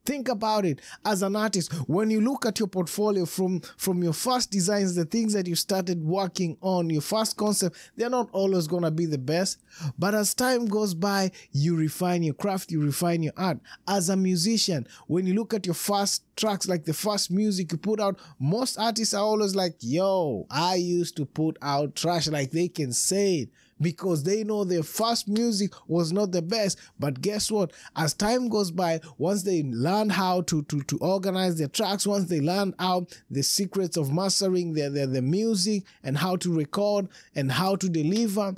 Think 0.05 0.29
about 0.29 0.65
it 0.65 0.81
as 1.05 1.23
an 1.23 1.37
artist. 1.37 1.73
When 1.87 2.11
you 2.11 2.21
look 2.21 2.47
at 2.47 2.59
your 2.59 2.69
portfolio 2.69 3.27
from, 3.27 3.61
from 3.77 4.03
your 4.03 4.13
first 4.13 4.51
designs, 4.51 4.95
the 4.95 5.05
things 5.05 5.33
that 5.35 5.47
you 5.47 5.55
started 5.55 6.03
working 6.03 6.57
on, 6.61 6.91
your 6.91 7.03
first 7.03 7.37
concept, 7.37 7.77
they're 7.97 8.11
not 8.11 8.29
always 8.33 8.67
going 8.67 8.83
to 8.83 8.91
be 8.91 9.07
the 9.07 9.19
best. 9.19 9.61
But 9.99 10.15
as 10.15 10.35
time 10.35 10.67
goes 10.67 10.95
by, 10.95 11.33
you 11.53 11.77
refine 11.77 12.23
your 12.23 12.35
craft, 12.35 12.71
you 12.71 12.83
refine 12.83 13.23
your 13.23 13.35
art. 13.37 13.59
As 13.87 14.09
a 14.09 14.17
musician, 14.17 14.87
when 15.07 15.27
you 15.27 15.35
look 15.35 15.55
at 15.55 15.67
your 15.67 15.75
first 15.75 16.25
tracks, 16.37 16.69
like 16.69 16.85
the 16.85 16.95
first 16.95 17.31
music 17.31 17.73
you 17.73 17.79
put 17.79 18.01
out, 18.01 18.19
most 18.39 18.79
artists 18.79 19.15
are 19.15 19.23
always 19.23 19.55
like, 19.55 19.77
yo, 19.81 20.47
I 20.51 20.77
used 20.77 21.17
to 21.17 21.27
put 21.27 21.59
out 21.61 21.95
trash, 21.95 22.27
like 22.29 22.51
they 22.51 22.69
can 22.69 22.93
say 22.93 23.41
it 23.41 23.51
because 23.81 24.23
they 24.23 24.45
know 24.45 24.65
their 24.65 24.83
first 24.83 25.29
music 25.29 25.73
was 25.89 26.13
not 26.13 26.33
the 26.33 26.43
best. 26.43 26.79
But 26.99 27.21
guess 27.21 27.51
what? 27.51 27.73
As 27.97 28.15
time 28.15 28.49
goes 28.49 28.71
by, 28.71 29.01
once 29.19 29.43
they 29.43 29.63
learn 29.63 30.11
how 30.11 30.43
to, 30.43 30.63
to, 30.65 30.83
to 30.83 30.99
organize 30.99 31.59
their 31.59 31.69
tracks, 31.69 32.07
once 32.07 32.29
they 32.29 32.41
learn 32.41 32.75
out 32.79 33.17
the 33.31 33.43
secrets 33.43 33.97
of 33.97 34.13
mastering 34.13 34.75
their, 34.75 34.91
their, 34.91 35.07
their 35.07 35.23
music 35.23 35.85
and 36.03 36.19
how 36.19 36.37
to 36.37 36.55
record 36.55 37.09
and 37.35 37.51
how 37.51 37.77
to 37.77 37.89
deliver, 37.89 38.55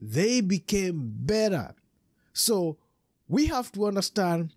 they 0.00 0.40
became 0.40 1.12
better. 1.14 1.74
So 2.32 2.76
we 3.28 3.46
have 3.46 3.72
to 3.72 3.86
understand 3.86 4.52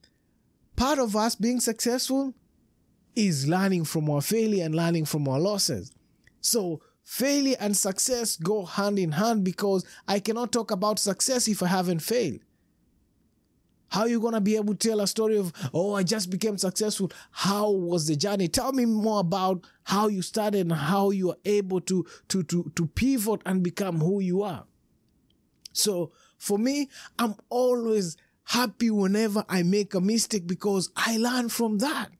part 0.75 0.99
of 0.99 1.15
us 1.15 1.35
being 1.35 1.59
successful 1.59 2.33
is 3.15 3.47
learning 3.47 3.85
from 3.85 4.09
our 4.09 4.21
failure 4.21 4.63
and 4.63 4.75
learning 4.75 5.05
from 5.05 5.27
our 5.27 5.39
losses. 5.39 5.91
So 6.39 6.81
failure 7.03 7.57
and 7.59 7.75
success 7.75 8.37
go 8.37 8.65
hand 8.65 8.99
in 8.99 9.11
hand 9.13 9.43
because 9.43 9.85
I 10.07 10.19
cannot 10.19 10.51
talk 10.51 10.71
about 10.71 10.99
success 10.99 11.47
if 11.47 11.61
I 11.63 11.67
haven't 11.67 11.99
failed. 11.99 12.39
How 13.89 14.01
are 14.01 14.07
you 14.07 14.21
going 14.21 14.33
to 14.33 14.41
be 14.41 14.55
able 14.55 14.73
to 14.73 14.87
tell 14.89 15.01
a 15.01 15.07
story 15.07 15.37
of, 15.37 15.51
oh, 15.73 15.95
I 15.95 16.03
just 16.03 16.29
became 16.29 16.57
successful? 16.57 17.11
How 17.31 17.69
was 17.69 18.07
the 18.07 18.15
journey? 18.15 18.47
Tell 18.47 18.71
me 18.71 18.85
more 18.85 19.19
about 19.19 19.65
how 19.83 20.07
you 20.07 20.21
started 20.21 20.61
and 20.61 20.71
how 20.71 21.09
you 21.09 21.31
are 21.31 21.37
able 21.43 21.81
to, 21.81 22.05
to, 22.29 22.41
to, 22.43 22.71
to 22.73 22.87
pivot 22.87 23.41
and 23.45 23.61
become 23.61 23.99
who 23.99 24.21
you 24.21 24.43
are. 24.43 24.63
So 25.73 26.13
for 26.37 26.57
me, 26.57 26.89
I'm 27.19 27.35
always 27.49 28.15
happy 28.45 28.89
whenever 28.91 29.43
I 29.49 29.63
make 29.63 29.93
a 29.93 29.99
mistake 29.99 30.47
because 30.47 30.89
I 30.95 31.17
learn 31.17 31.49
from 31.49 31.79
that. 31.79 32.11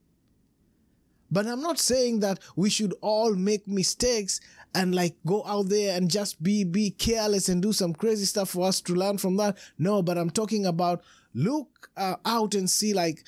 But 1.32 1.48
I'm 1.48 1.62
not 1.62 1.80
saying 1.80 2.20
that 2.20 2.40
we 2.58 2.70
should 2.70 2.94
all 3.00 3.34
make 3.34 3.66
mistakes 3.66 4.42
and 4.74 4.96
like 4.96 5.16
go 5.26 5.44
out 5.46 5.70
there 5.70 5.98
and 5.98 6.10
just 6.10 6.42
be 6.42 6.64
be 6.64 6.92
careless 6.92 7.50
and 7.50 7.62
do 7.62 7.74
some 7.74 7.94
crazy 7.94 8.26
stuff 8.26 8.50
for 8.50 8.68
us 8.68 8.82
to 8.82 8.94
learn 8.94 9.18
from 9.18 9.38
that. 9.38 9.58
No, 9.78 10.02
but 10.02 10.18
I'm 10.18 10.30
talking 10.30 10.66
about 10.66 11.04
look 11.34 11.90
uh, 11.98 12.16
out 12.26 12.56
and 12.56 12.70
see 12.70 12.94
like 12.94 13.24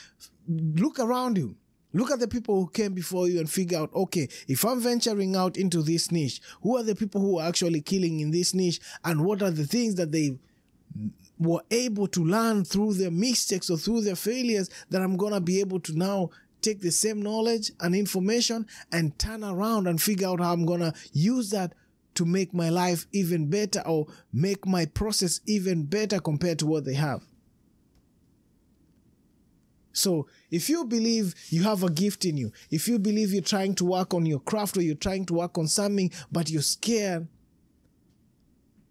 look 0.47 0.99
around 0.99 1.37
you. 1.37 1.55
Look 1.95 2.09
at 2.09 2.19
the 2.19 2.27
people 2.27 2.55
who 2.55 2.69
came 2.71 2.93
before 2.93 3.29
you 3.29 3.39
and 3.39 3.47
figure 3.47 3.77
out, 3.77 3.93
okay, 3.93 4.27
if 4.47 4.65
I'm 4.65 4.79
venturing 4.79 5.35
out 5.35 5.57
into 5.57 5.83
this 5.83 6.11
niche, 6.11 6.41
who 6.63 6.75
are 6.75 6.81
the 6.81 6.95
people 6.95 7.21
who 7.21 7.37
are 7.37 7.47
actually 7.47 7.81
killing 7.81 8.19
in 8.19 8.31
this 8.31 8.55
niche 8.55 8.79
and 9.05 9.23
what 9.23 9.43
are 9.43 9.51
the 9.51 9.67
things 9.67 9.93
that 9.95 10.11
they 10.11 10.39
were 11.37 11.61
able 11.69 12.07
to 12.07 12.23
learn 12.23 12.63
through 12.63 12.93
their 12.93 13.11
mistakes 13.11 13.69
or 13.69 13.77
through 13.77 14.01
their 14.01 14.15
failures 14.15 14.69
that 14.89 15.01
I'm 15.01 15.17
to 15.17 15.39
be 15.39 15.59
able 15.59 15.79
to 15.81 15.97
now 15.97 16.29
take 16.63 16.81
the 16.81 16.91
same 16.91 17.21
knowledge 17.21 17.71
and 17.79 17.93
information 17.95 18.65
and 18.91 19.17
turn 19.19 19.43
around 19.43 19.87
and 19.87 20.01
figure 20.01 20.27
out 20.27 20.39
how 20.39 20.53
I'm 20.53 20.65
going 20.65 20.79
to 20.79 20.93
use 21.11 21.49
that 21.51 21.73
to 22.15 22.25
make 22.25 22.53
my 22.53 22.69
life 22.69 23.05
even 23.11 23.49
better 23.49 23.81
or 23.85 24.07
make 24.31 24.65
my 24.65 24.85
process 24.85 25.41
even 25.45 25.83
better 25.83 26.19
compared 26.19 26.59
to 26.59 26.65
what 26.65 26.85
they 26.85 26.93
have. 26.93 27.23
So, 29.95 30.27
if 30.49 30.69
you 30.69 30.85
believe 30.85 31.35
you 31.49 31.63
have 31.63 31.83
a 31.83 31.89
gift 31.89 32.25
in 32.25 32.35
you, 32.35 32.51
if 32.71 32.87
you 32.87 32.97
believe 32.97 33.31
you're 33.31 33.43
trying 33.43 33.75
to 33.75 33.85
work 33.85 34.13
on 34.15 34.25
your 34.25 34.39
craft 34.39 34.75
or 34.75 34.81
you're 34.81 34.95
trying 34.95 35.25
to 35.25 35.35
work 35.35 35.57
on 35.57 35.67
something, 35.67 36.11
but 36.31 36.49
you're 36.49 36.63
scared, 36.63 37.27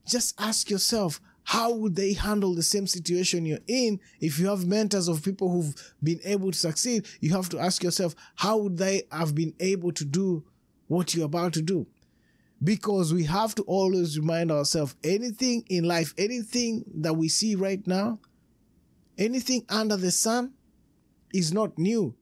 just 0.07 0.41
ask 0.41 0.71
yourself, 0.71 1.21
how 1.45 1.73
would 1.73 1.97
they 1.97 2.13
handle 2.13 2.55
the 2.55 2.63
same 2.63 2.87
situation 2.87 3.45
you're 3.45 3.59
in? 3.67 4.01
If 4.21 4.39
you 4.39 4.47
have 4.49 4.67
mentors 4.67 5.09
of 5.09 5.25
people 5.25 5.51
who've 5.51 5.95
been 6.03 6.21
able 6.25 6.53
to 6.53 6.59
succeed, 6.59 7.07
you 7.21 7.33
have 7.33 7.49
to 7.51 7.59
ask 7.59 7.83
yourself, 7.83 8.15
how 8.37 8.59
would 8.59 8.79
they 8.79 9.03
have 9.11 9.35
been 9.35 9.55
able 9.61 9.93
to 9.93 10.05
do 10.05 10.45
what 10.87 11.15
you're 11.15 11.27
about 11.27 11.53
to 11.55 11.63
do? 11.63 11.87
Because 12.63 13.13
we 13.13 13.25
have 13.25 13.55
to 13.57 13.63
always 13.63 14.19
remind 14.19 14.53
ourselves 14.53 14.95
anything 15.03 15.65
in 15.69 15.85
life, 15.85 16.15
anything 16.17 16.85
that 16.95 17.15
we 17.15 17.29
see 17.29 17.57
right 17.57 17.85
now, 17.87 18.21
anything 19.19 19.65
under 19.69 19.97
the 19.97 20.13
sun 20.13 20.53
is 21.35 21.53
not 21.53 21.77
new. 21.77 22.15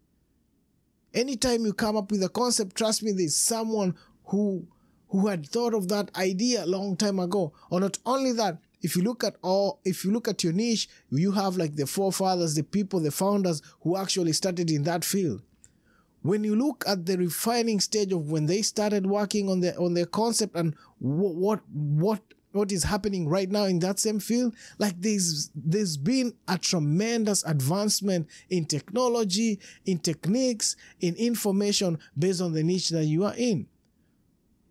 Anytime 1.12 1.66
you 1.66 1.72
come 1.74 1.96
up 1.96 2.10
with 2.10 2.22
a 2.22 2.28
concept, 2.28 2.76
trust 2.76 3.02
me, 3.02 3.12
there's 3.12 3.36
someone 3.36 3.96
who 4.26 4.66
who 5.08 5.26
had 5.26 5.44
thought 5.44 5.74
of 5.74 5.88
that 5.88 6.08
idea 6.16 6.64
a 6.64 6.66
long 6.66 6.96
time 6.96 7.18
ago. 7.18 7.52
Or 7.68 7.80
not 7.80 7.98
only 8.06 8.32
that, 8.34 8.58
if 8.82 8.96
you 8.96 9.02
look 9.02 9.24
at 9.24 9.36
all 9.42 9.80
if 9.84 10.04
you 10.04 10.10
look 10.10 10.28
at 10.28 10.42
your 10.42 10.52
niche 10.52 10.88
you 11.10 11.32
have 11.32 11.56
like 11.56 11.76
the 11.76 11.86
forefathers 11.86 12.54
the 12.54 12.62
people 12.62 13.00
the 13.00 13.10
founders 13.10 13.62
who 13.82 13.96
actually 13.96 14.32
started 14.32 14.70
in 14.70 14.82
that 14.84 15.04
field. 15.04 15.42
When 16.22 16.44
you 16.44 16.54
look 16.54 16.84
at 16.86 17.06
the 17.06 17.16
refining 17.16 17.80
stage 17.80 18.12
of 18.12 18.30
when 18.30 18.44
they 18.44 18.60
started 18.60 19.06
working 19.06 19.48
on 19.48 19.60
their 19.60 19.78
on 19.80 19.94
their 19.94 20.06
concept 20.06 20.54
and 20.54 20.74
what 20.98 21.34
what 21.34 21.60
what 21.70 22.20
what 22.52 22.72
is 22.72 22.82
happening 22.82 23.28
right 23.28 23.50
now 23.50 23.64
in 23.64 23.78
that 23.78 23.98
same 23.98 24.18
field 24.18 24.54
like 24.78 24.94
there's 25.00 25.50
there's 25.54 25.96
been 25.96 26.34
a 26.48 26.58
tremendous 26.58 27.44
advancement 27.44 28.26
in 28.48 28.64
technology 28.64 29.58
in 29.86 29.98
techniques 29.98 30.76
in 31.00 31.14
information 31.14 31.98
based 32.18 32.40
on 32.40 32.52
the 32.52 32.62
niche 32.62 32.88
that 32.88 33.04
you 33.04 33.24
are 33.24 33.34
in 33.36 33.66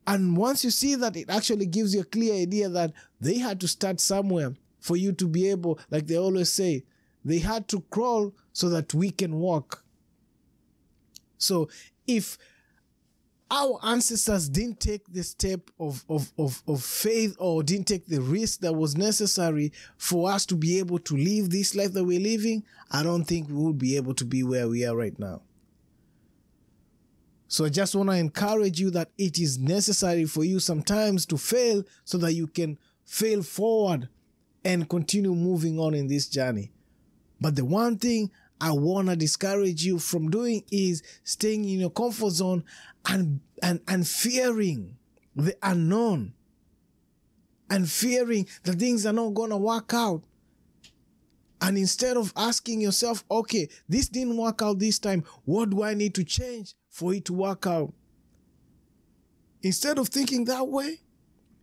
and 0.09 0.35
once 0.35 0.63
you 0.63 0.71
see 0.71 0.95
that, 0.95 1.15
it 1.15 1.29
actually 1.29 1.67
gives 1.67 1.93
you 1.93 2.01
a 2.01 2.03
clear 2.03 2.33
idea 2.33 2.67
that 2.67 2.93
they 3.21 3.37
had 3.37 3.59
to 3.59 3.67
start 3.67 3.99
somewhere 3.99 4.55
for 4.79 4.97
you 4.97 5.11
to 5.11 5.27
be 5.27 5.47
able, 5.51 5.77
like 5.91 6.07
they 6.07 6.17
always 6.17 6.51
say, 6.51 6.83
they 7.23 7.37
had 7.37 7.67
to 7.67 7.81
crawl 7.91 8.33
so 8.51 8.69
that 8.69 8.91
we 8.95 9.11
can 9.11 9.35
walk. 9.35 9.83
So 11.37 11.69
if 12.07 12.39
our 13.51 13.79
ancestors 13.83 14.49
didn't 14.49 14.79
take 14.79 15.05
the 15.13 15.21
step 15.21 15.69
of, 15.79 16.03
of, 16.09 16.31
of, 16.39 16.63
of 16.67 16.83
faith 16.83 17.35
or 17.37 17.61
didn't 17.61 17.87
take 17.87 18.07
the 18.07 18.21
risk 18.21 18.61
that 18.61 18.73
was 18.73 18.97
necessary 18.97 19.71
for 19.97 20.31
us 20.31 20.43
to 20.47 20.55
be 20.55 20.79
able 20.79 20.97
to 20.97 21.17
live 21.17 21.51
this 21.51 21.75
life 21.75 21.93
that 21.93 22.03
we're 22.03 22.19
living, 22.19 22.63
I 22.89 23.03
don't 23.03 23.25
think 23.25 23.47
we 23.47 23.53
would 23.53 23.77
be 23.77 23.95
able 23.95 24.15
to 24.15 24.25
be 24.25 24.41
where 24.41 24.67
we 24.67 24.87
are 24.87 24.95
right 24.95 25.17
now. 25.19 25.43
So 27.49 27.65
I 27.65 27.69
just 27.69 27.95
want 27.95 28.11
to 28.11 28.15
encourage 28.15 28.79
you 28.79 28.91
that 28.91 29.09
it 29.17 29.39
is 29.39 29.57
necessary 29.57 30.25
for 30.25 30.43
you 30.43 30.59
sometimes 30.59 31.25
to 31.25 31.37
fail 31.37 31.83
so 32.05 32.19
that 32.19 32.33
you 32.33 32.45
can 32.45 32.77
fail 33.05 33.41
forward 33.41 34.07
and 34.63 34.87
continue 34.87 35.33
moving 35.33 35.79
on 35.79 35.95
in 35.95 36.07
this 36.07 36.27
journey. 36.27 36.71
But 37.41 37.55
the 37.55 37.65
one 37.65 37.97
thing 37.97 38.29
I 38.61 38.71
want 38.71 39.07
to 39.09 39.15
discourage 39.15 39.83
you 39.83 39.97
from 39.97 40.29
doing 40.29 40.63
is 40.71 41.01
staying 41.23 41.65
in 41.65 41.79
your 41.79 41.89
comfort 41.89 42.33
zone 42.33 42.63
and, 43.07 43.39
and, 43.63 43.81
and 43.87 44.07
fearing 44.07 44.97
the 45.35 45.57
unknown 45.63 46.33
and 47.67 47.89
fearing 47.89 48.47
that 48.63 48.77
things 48.77 49.07
are 49.07 49.13
not 49.13 49.33
going 49.33 49.49
to 49.49 49.57
work 49.57 49.91
out. 49.95 50.23
And 51.61 51.79
instead 51.79 52.15
of 52.15 52.31
asking 52.35 52.81
yourself, 52.81 53.23
okay, 53.31 53.69
this 53.87 54.07
didn't 54.07 54.37
work 54.37 54.61
out 54.61 54.77
this 54.77 54.99
time, 54.99 55.23
what 55.45 55.71
do 55.71 55.81
I 55.81 55.95
need 55.95 56.13
to 56.13 56.23
change? 56.23 56.75
For 56.89 57.13
it 57.13 57.25
to 57.25 57.33
work 57.33 57.67
out. 57.67 57.93
Instead 59.61 59.97
of 59.97 60.07
thinking 60.07 60.45
that 60.45 60.67
way, 60.67 61.01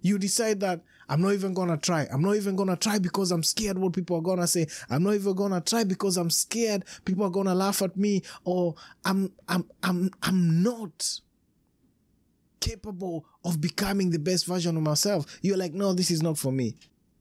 you 0.00 0.18
decide 0.18 0.61
that 0.61 0.83
I'm 1.09 1.21
not 1.21 1.33
even 1.33 1.54
gonna 1.54 1.76
try. 1.76 2.06
I'm 2.12 2.23
not 2.23 2.37
even 2.37 2.56
gonna 2.56 2.76
try 2.76 2.99
because 2.99 3.30
I'm 3.30 3.42
scared 3.42 3.78
what 3.78 3.92
people 3.92 4.16
are 4.16 4.23
gonna 4.23 4.47
say. 4.47 4.66
I'm 4.90 5.02
not 5.02 5.14
even 5.14 5.35
gonna 5.35 5.61
try 5.61 5.85
because 5.85 6.16
I'm 6.16 6.30
scared 6.30 6.85
people 7.04 7.25
are 7.25 7.30
gonna 7.30 7.54
laugh 7.54 7.83
at 7.83 7.97
me 7.97 8.23
or 8.45 8.75
I'm 9.04 9.33
I'm 9.49 9.64
I'm 9.83 10.11
I'm 10.23 10.62
not 10.62 11.21
capable 12.61 13.25
of 13.45 13.61
becoming 13.61 14.11
the 14.11 14.18
best 14.18 14.47
version 14.47 14.76
of 14.76 14.83
myself. 14.83 15.38
You're 15.42 15.56
like, 15.56 15.73
no, 15.73 15.92
this 15.92 16.11
is 16.11 16.23
not 16.23 16.38
for 16.38 16.52
me. 16.52 16.76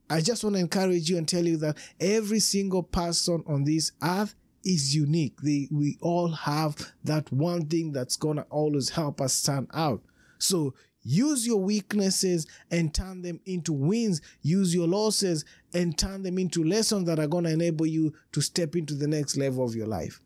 I 0.08 0.20
just 0.20 0.44
want 0.44 0.54
to 0.54 0.60
encourage 0.60 1.10
you 1.10 1.18
and 1.18 1.26
tell 1.28 1.44
you 1.44 1.56
that 1.58 1.76
every 2.00 2.38
single 2.40 2.82
person 2.82 3.42
on 3.46 3.64
this 3.64 3.92
earth 4.02 4.34
is 4.66 4.94
unique. 4.94 5.40
They, 5.40 5.68
we 5.70 5.96
all 6.02 6.28
have 6.28 6.92
that 7.04 7.32
one 7.32 7.66
thing 7.66 7.92
that's 7.92 8.16
going 8.16 8.36
to 8.36 8.46
always 8.50 8.90
help 8.90 9.20
us 9.20 9.32
stand 9.32 9.68
out. 9.72 10.02
So 10.38 10.74
Use 11.08 11.46
your 11.46 11.60
weaknesses 11.60 12.48
and 12.68 12.92
turn 12.92 13.22
them 13.22 13.38
into 13.46 13.72
wins. 13.72 14.20
Use 14.42 14.74
your 14.74 14.88
losses 14.88 15.44
and 15.72 15.96
turn 15.96 16.24
them 16.24 16.36
into 16.36 16.64
lessons 16.64 17.06
that 17.06 17.20
are 17.20 17.28
going 17.28 17.44
to 17.44 17.50
enable 17.50 17.86
you 17.86 18.12
to 18.32 18.40
step 18.40 18.74
into 18.74 18.92
the 18.92 19.06
next 19.06 19.36
level 19.36 19.64
of 19.64 19.76
your 19.76 19.86
life. 19.86 20.20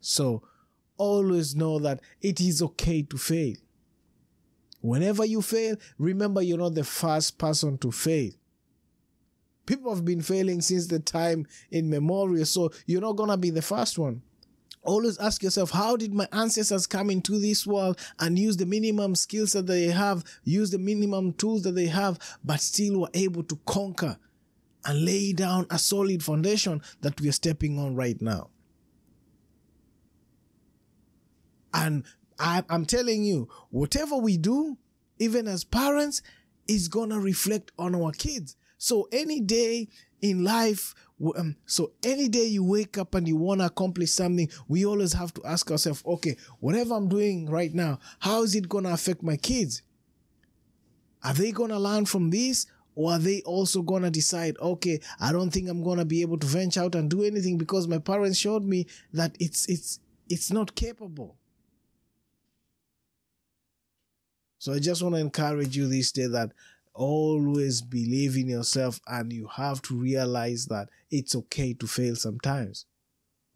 So 0.00 0.42
always 0.96 1.54
know 1.54 1.78
that 1.80 2.00
it 2.22 2.40
is 2.40 2.62
okay 2.62 3.02
to 3.02 3.18
fail. 3.18 3.56
Whenever 4.80 5.26
you 5.26 5.42
fail, 5.42 5.76
remember 5.98 6.40
you're 6.40 6.56
not 6.56 6.74
the 6.74 6.84
first 6.84 7.36
person 7.36 7.76
to 7.78 7.92
fail. 7.92 8.30
People 9.66 9.94
have 9.94 10.04
been 10.04 10.20
failing 10.20 10.60
since 10.60 10.86
the 10.86 10.98
time 10.98 11.46
in 11.70 11.88
memorial, 11.88 12.44
so 12.44 12.70
you're 12.86 13.00
not 13.00 13.16
going 13.16 13.30
to 13.30 13.36
be 13.36 13.50
the 13.50 13.62
first 13.62 13.98
one. 13.98 14.22
Always 14.82 15.16
ask 15.18 15.42
yourself, 15.42 15.70
how 15.70 15.96
did 15.96 16.12
my 16.12 16.28
ancestors 16.32 16.86
come 16.86 17.08
into 17.08 17.38
this 17.38 17.66
world 17.66 17.98
and 18.18 18.38
use 18.38 18.58
the 18.58 18.66
minimum 18.66 19.14
skills 19.14 19.52
that 19.52 19.66
they 19.66 19.86
have, 19.86 20.22
use 20.44 20.70
the 20.70 20.78
minimum 20.78 21.32
tools 21.32 21.62
that 21.62 21.72
they 21.72 21.86
have, 21.86 22.18
but 22.44 22.60
still 22.60 23.00
were 23.00 23.10
able 23.14 23.42
to 23.44 23.58
conquer 23.64 24.18
and 24.84 25.04
lay 25.06 25.32
down 25.32 25.66
a 25.70 25.78
solid 25.78 26.22
foundation 26.22 26.82
that 27.00 27.18
we 27.18 27.30
are 27.30 27.32
stepping 27.32 27.78
on 27.78 27.96
right 27.96 28.20
now? 28.20 28.50
And 31.72 32.04
I, 32.38 32.62
am 32.68 32.84
telling 32.84 33.24
you, 33.24 33.48
whatever 33.70 34.16
we 34.16 34.36
do, 34.36 34.76
even 35.18 35.48
as 35.48 35.64
parents, 35.64 36.20
is 36.68 36.88
going 36.88 37.10
to 37.10 37.18
reflect 37.18 37.72
on 37.78 37.94
our 37.94 38.12
kids. 38.12 38.56
So 38.84 39.08
any 39.12 39.40
day 39.40 39.88
in 40.20 40.44
life, 40.44 40.94
um, 41.38 41.56
so 41.64 41.92
any 42.02 42.28
day 42.28 42.44
you 42.44 42.62
wake 42.62 42.98
up 42.98 43.14
and 43.14 43.26
you 43.26 43.34
want 43.34 43.62
to 43.62 43.66
accomplish 43.66 44.10
something, 44.10 44.50
we 44.68 44.84
always 44.84 45.14
have 45.14 45.32
to 45.34 45.42
ask 45.46 45.70
ourselves, 45.70 46.02
okay, 46.04 46.36
whatever 46.60 46.92
I'm 46.92 47.08
doing 47.08 47.48
right 47.48 47.72
now, 47.72 47.98
how 48.18 48.42
is 48.42 48.54
it 48.54 48.68
going 48.68 48.84
to 48.84 48.92
affect 48.92 49.22
my 49.22 49.38
kids? 49.38 49.80
Are 51.22 51.32
they 51.32 51.50
going 51.50 51.70
to 51.70 51.78
learn 51.78 52.04
from 52.04 52.28
this? 52.28 52.66
Or 52.94 53.12
are 53.12 53.18
they 53.18 53.40
also 53.46 53.80
going 53.80 54.02
to 54.02 54.10
decide, 54.10 54.54
okay, 54.60 55.00
I 55.18 55.32
don't 55.32 55.50
think 55.50 55.70
I'm 55.70 55.82
going 55.82 55.98
to 55.98 56.04
be 56.04 56.20
able 56.20 56.36
to 56.40 56.46
venture 56.46 56.82
out 56.82 56.94
and 56.94 57.08
do 57.08 57.22
anything 57.24 57.56
because 57.56 57.88
my 57.88 57.98
parents 57.98 58.38
showed 58.38 58.64
me 58.64 58.86
that 59.14 59.34
it's, 59.40 59.66
it's, 59.66 59.98
it's 60.28 60.52
not 60.52 60.74
capable. 60.74 61.38
So 64.58 64.74
I 64.74 64.78
just 64.78 65.02
want 65.02 65.14
to 65.14 65.20
encourage 65.22 65.74
you 65.74 65.88
this 65.88 66.12
day 66.12 66.26
that 66.26 66.52
always 66.94 67.82
believe 67.82 68.36
in 68.36 68.48
yourself 68.48 69.00
and 69.06 69.32
you 69.32 69.48
have 69.48 69.82
to 69.82 69.96
realize 69.96 70.66
that 70.66 70.88
it's 71.10 71.34
okay 71.34 71.74
to 71.74 71.86
fail 71.86 72.16
sometimes. 72.16 72.86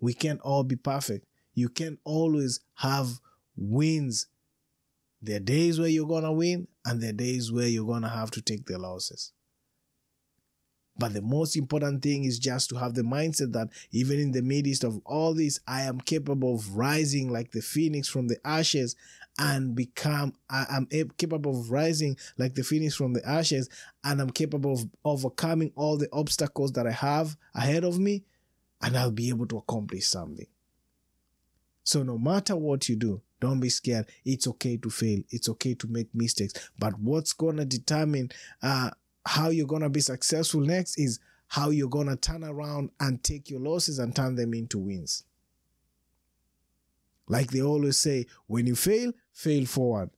We 0.00 0.14
can't 0.14 0.40
all 0.40 0.64
be 0.64 0.76
perfect. 0.76 1.26
You 1.54 1.68
can't 1.68 1.98
always 2.04 2.60
have 2.76 3.20
wins. 3.56 4.26
There 5.22 5.36
are 5.36 5.40
days 5.40 5.78
where 5.78 5.88
you're 5.88 6.06
going 6.06 6.24
to 6.24 6.32
win 6.32 6.68
and 6.84 7.00
there 7.00 7.10
are 7.10 7.14
days 7.14 7.50
where 7.50 7.66
you're 7.66 7.86
going 7.86 8.02
to 8.02 8.08
have 8.08 8.30
to 8.32 8.42
take 8.42 8.66
the 8.66 8.78
losses. 8.78 9.32
But 10.96 11.14
the 11.14 11.22
most 11.22 11.56
important 11.56 12.02
thing 12.02 12.24
is 12.24 12.40
just 12.40 12.70
to 12.70 12.76
have 12.76 12.94
the 12.94 13.02
mindset 13.02 13.52
that 13.52 13.68
even 13.92 14.18
in 14.18 14.32
the 14.32 14.42
midst 14.42 14.82
of 14.82 15.00
all 15.04 15.32
this, 15.32 15.60
I 15.66 15.82
am 15.82 16.00
capable 16.00 16.56
of 16.56 16.76
rising 16.76 17.30
like 17.30 17.52
the 17.52 17.62
phoenix 17.62 18.08
from 18.08 18.26
the 18.26 18.38
ashes 18.44 18.96
and 19.38 19.74
become, 19.74 20.34
I 20.50 20.66
am 20.70 20.88
capable 21.16 21.60
of 21.60 21.70
rising 21.70 22.16
like 22.36 22.54
the 22.54 22.64
phoenix 22.64 22.96
from 22.96 23.12
the 23.12 23.26
ashes 23.26 23.68
and 24.04 24.20
I'm 24.20 24.30
capable 24.30 24.72
of 24.72 24.88
overcoming 25.04 25.72
all 25.76 25.96
the 25.96 26.08
obstacles 26.12 26.72
that 26.72 26.86
I 26.86 26.92
have 26.92 27.36
ahead 27.54 27.84
of 27.84 27.98
me 27.98 28.24
and 28.82 28.96
I'll 28.96 29.10
be 29.10 29.28
able 29.28 29.46
to 29.46 29.58
accomplish 29.58 30.06
something. 30.06 30.46
So 31.84 32.02
no 32.02 32.18
matter 32.18 32.56
what 32.56 32.88
you 32.88 32.96
do, 32.96 33.22
don't 33.40 33.60
be 33.60 33.68
scared. 33.68 34.06
It's 34.24 34.46
okay 34.48 34.76
to 34.78 34.90
fail. 34.90 35.20
It's 35.30 35.48
okay 35.48 35.74
to 35.74 35.86
make 35.86 36.14
mistakes. 36.14 36.70
But 36.78 36.98
what's 36.98 37.32
to 37.58 37.64
determine 37.64 38.30
uh, 38.62 38.90
how 39.24 39.50
you're 39.50 39.66
to 39.82 39.88
be 39.88 40.00
successful 40.00 40.60
next 40.60 40.98
is 40.98 41.20
how 41.46 41.70
you're 41.70 41.88
to 41.88 42.16
turn 42.16 42.44
around 42.44 42.90
and 43.00 43.22
take 43.22 43.48
your 43.48 43.60
losses 43.60 43.98
and 43.98 44.14
turn 44.14 44.34
them 44.34 44.54
into 44.54 44.78
wins. 44.78 45.24
Like 47.28 47.50
they 47.50 47.62
always 47.62 47.96
say, 47.96 48.26
when 48.46 48.66
you 48.66 48.74
fail, 48.74 49.12
fail 49.32 49.66
forward. 49.66 50.10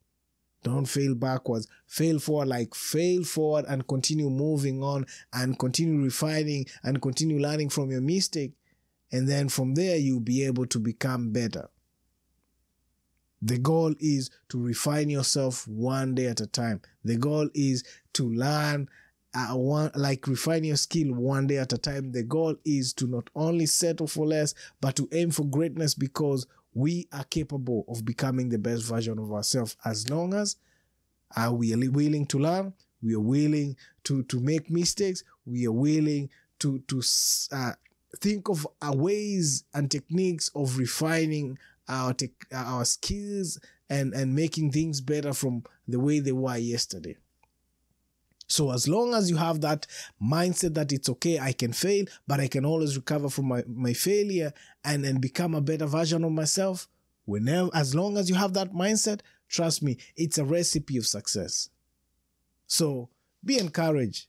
Don't 0.63 0.87
fail 0.87 1.15
backwards. 1.15 1.67
Fail 1.87 2.19
forward, 2.19 2.49
like 2.49 2.75
fail 2.75 3.25
forward 3.25 3.65
and 3.69 3.87
continue 3.87 4.29
moving 4.29 4.83
on 4.83 5.07
and 5.33 5.59
continue 5.59 6.03
refining 6.05 6.67
and 6.83 7.01
continue 7.01 7.39
learning 7.39 7.71
from 7.71 7.91
your 7.91 8.03
mistake. 8.03 8.53
And 9.11 9.29
then 9.29 9.49
from 9.49 9.75
there, 9.75 9.97
you'll 9.97 10.21
be 10.21 10.45
able 10.45 10.67
to 10.67 10.79
become 10.79 11.33
better. 11.33 11.69
The 13.43 13.59
goal 13.59 13.95
is 13.99 14.31
to 14.51 14.63
refine 14.63 15.09
yourself 15.09 15.67
one 15.67 16.15
day 16.15 16.27
at 16.27 16.43
a 16.43 16.47
time. 16.47 16.83
The 17.05 17.17
goal 17.17 17.49
is 17.55 17.83
to 18.13 18.29
learn 18.29 18.89
uh, 19.33 19.55
one 19.55 19.91
like 19.95 20.27
refine 20.27 20.65
your 20.65 20.77
skill 20.77 21.15
one 21.15 21.47
day 21.47 21.57
at 21.59 21.73
a 21.73 21.79
time. 21.79 22.13
The 22.13 22.23
goal 22.23 22.57
is 22.65 22.93
to 22.95 23.07
not 23.07 23.31
only 23.35 23.67
settle 23.67 24.07
for 24.07 24.27
less, 24.27 24.55
but 24.81 24.97
to 24.97 25.09
aim 25.13 25.31
for 25.31 25.45
greatness 25.45 25.95
because 25.95 26.47
we 26.75 27.09
are 27.13 27.25
capable 27.25 27.85
of 27.89 28.05
becoming 28.05 28.49
the 28.49 28.59
best 28.59 28.85
version 28.85 29.19
of 29.19 29.33
ourselves 29.33 29.77
as 29.85 30.09
long 30.09 30.35
as 30.35 30.57
are 31.37 31.53
we 31.53 31.75
willing 31.89 32.27
to 32.27 32.39
learn 32.39 32.73
we 33.03 33.15
are 33.15 33.21
willing 33.21 33.77
to 34.05 34.23
to 34.25 34.41
make 34.41 34.71
mistakes 34.71 35.23
we 35.47 35.67
are 35.67 35.73
willing 35.73 36.29
to 36.59 36.79
to 36.81 37.03
uh, 37.53 37.73
think 38.19 38.49
of 38.49 38.67
ways 38.95 39.65
and 39.75 39.91
techniques 39.91 40.51
of 40.55 40.79
refining 40.79 41.59
our 41.89 42.13
te- 42.13 42.31
our 42.53 42.85
skills 42.85 43.59
and 43.89 44.15
and 44.15 44.35
making 44.35 44.71
things 44.71 45.01
better 45.01 45.33
from 45.33 45.63
the 45.89 45.99
way 45.99 46.21
they 46.21 46.33
were 46.33 46.57
yesterday 46.57 47.17
so 48.51 48.73
as 48.73 48.89
long 48.89 49.15
as 49.15 49.31
you 49.31 49.37
have 49.37 49.61
that 49.61 49.87
mindset 50.21 50.75
that 50.75 50.93
it's 50.93 51.09
okay, 51.09 51.39
I 51.39 51.53
can 51.53 51.73
fail, 51.73 52.07
but 52.27 52.41
I 52.41 52.49
can 52.49 52.65
always 52.65 52.97
recover 52.97 53.31
from 53.31 53.47
my, 53.47 53.63
my 53.69 53.93
failure 53.93 54.53
and, 54.85 55.05
and 55.05 55.21
become 55.21 55.55
a 55.55 55.61
better 55.61 55.87
version 55.87 56.25
of 56.25 56.33
myself. 56.33 56.89
Whenever, 57.27 57.71
as 57.75 57.95
long 57.95 58.19
as 58.19 58.29
you 58.29 58.35
have 58.35 58.55
that 58.55 58.73
mindset, 58.73 59.21
trust 59.49 59.85
me, 59.85 59.99
it's 60.17 60.37
a 60.37 60.45
recipe 60.45 60.97
of 60.97 61.07
success. 61.07 61.71
So 62.67 63.09
be 63.45 63.57
encouraged. 63.57 64.27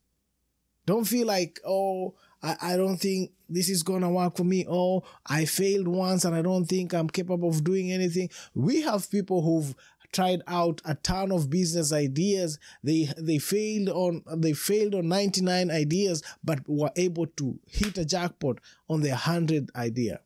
Don't 0.86 1.06
feel 1.06 1.26
like, 1.26 1.60
oh, 1.66 2.14
I, 2.44 2.56
I 2.62 2.78
don't 2.78 2.98
think 2.98 3.32
this 3.50 3.70
is 3.70 3.82
gonna 3.82 4.12
work 4.12 4.38
for 4.38 4.44
me. 4.44 4.68
Oh, 4.70 5.02
I 5.26 5.46
failed 5.46 5.88
once 5.88 6.26
and 6.26 6.36
I 6.36 6.44
don't 6.44 6.66
think 6.66 6.94
I'm 6.94 7.10
capable 7.10 7.50
of 7.50 7.64
doing 7.64 7.92
anything. 7.92 8.30
We 8.54 8.82
have 8.82 9.10
people 9.10 9.42
who've 9.42 9.74
tried 10.12 10.42
out 10.48 10.82
a 10.86 10.96
ton 10.96 11.32
of 11.32 11.50
business 11.50 11.92
ideas. 11.92 12.60
They 12.84 13.10
they 13.18 13.38
failed 13.38 13.90
on 13.90 14.24
they 14.38 14.54
failed 14.54 14.96
on 14.96 15.08
99 15.08 15.72
ideas, 15.72 16.24
but 16.44 16.60
were 16.68 16.92
able 16.96 17.28
to 17.28 17.60
hit 17.66 17.98
a 17.98 18.06
jackpot 18.06 18.60
on 18.90 19.02
their 19.02 19.12
100 19.12 19.72
idea. 19.76 20.20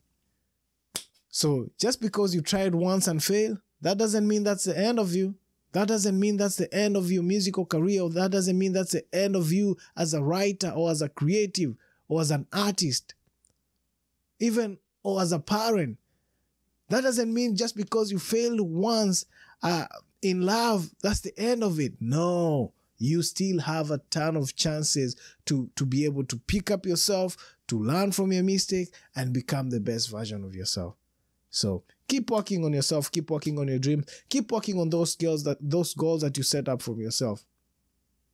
So 1.30 1.69
just 1.80 2.00
because 2.02 2.34
you 2.34 2.41
tried 2.41 2.76
once 2.76 3.08
and 3.08 3.24
failed, 3.24 3.60
that 3.82 3.98
doesn't 3.98 4.28
mean 4.28 4.43
that's 4.43 4.63
the 4.63 4.78
end 4.78 5.00
of 5.00 5.13
you. 5.13 5.36
That 5.74 5.89
doesn't 5.89 6.17
mean 6.17 6.38
that's 6.38 6.56
the 6.56 6.74
end 6.74 6.95
of 6.95 7.12
your 7.12 7.24
musical 7.24 7.65
career. 7.65 8.08
that 8.08 8.32
doesn't 8.32 8.58
mean 8.58 8.71
that's 8.71 8.93
the 8.93 9.04
end 9.13 9.36
of 9.36 9.52
you 9.52 9.76
as 9.98 10.13
a 10.13 10.24
writer 10.24 10.69
or 10.69 10.89
as 10.89 11.02
a 11.02 11.10
creative 11.10 11.76
or 12.08 12.21
as 12.21 12.32
an 12.32 12.48
artist. 12.54 13.13
Even 14.39 14.78
or 15.04 15.21
as 15.21 15.34
a 15.34 15.39
parent. 15.39 15.98
That 16.89 17.02
doesn't 17.02 17.34
mean 17.34 17.58
just 17.58 17.76
because 17.76 18.12
you 18.12 18.19
failed 18.19 18.62
once 18.62 19.26
uh, 19.63 19.86
in 20.22 20.41
love, 20.41 20.89
that's 21.02 21.22
the 21.22 21.38
end 21.38 21.63
of 21.63 21.80
it. 21.80 21.94
No, 22.00 22.74
you 22.98 23.22
still 23.22 23.60
have 23.60 23.91
a 23.91 24.00
ton 24.10 24.36
of 24.36 24.56
chances 24.56 25.15
to, 25.46 25.70
to 25.76 25.86
be 25.86 26.06
able 26.06 26.26
to 26.26 26.38
pick 26.38 26.72
up 26.72 26.86
yourself, 26.86 27.56
to 27.68 27.80
learn 27.80 28.12
from 28.12 28.32
your 28.32 28.44
mistake, 28.44 28.89
and 29.15 29.34
become 29.34 29.70
the 29.70 29.80
best 29.80 30.10
version 30.10 30.44
of 30.44 30.56
yourself. 30.56 30.96
So 31.50 31.84
keep 32.08 32.30
working 32.32 32.65
on 32.65 32.74
yourself, 32.74 33.12
keep 33.12 33.30
working 33.30 33.60
on 33.60 33.68
your 33.68 33.80
dream, 33.80 34.04
keep 34.30 34.52
working 34.52 34.80
on 34.80 34.89
those 34.89 35.13
skills 35.13 35.44
that 35.46 35.58
those 35.62 35.94
goals 35.94 36.22
that 36.22 36.38
you 36.38 36.44
set 36.44 36.68
up 36.68 36.82
for 36.82 36.96
yourself. 36.96 37.46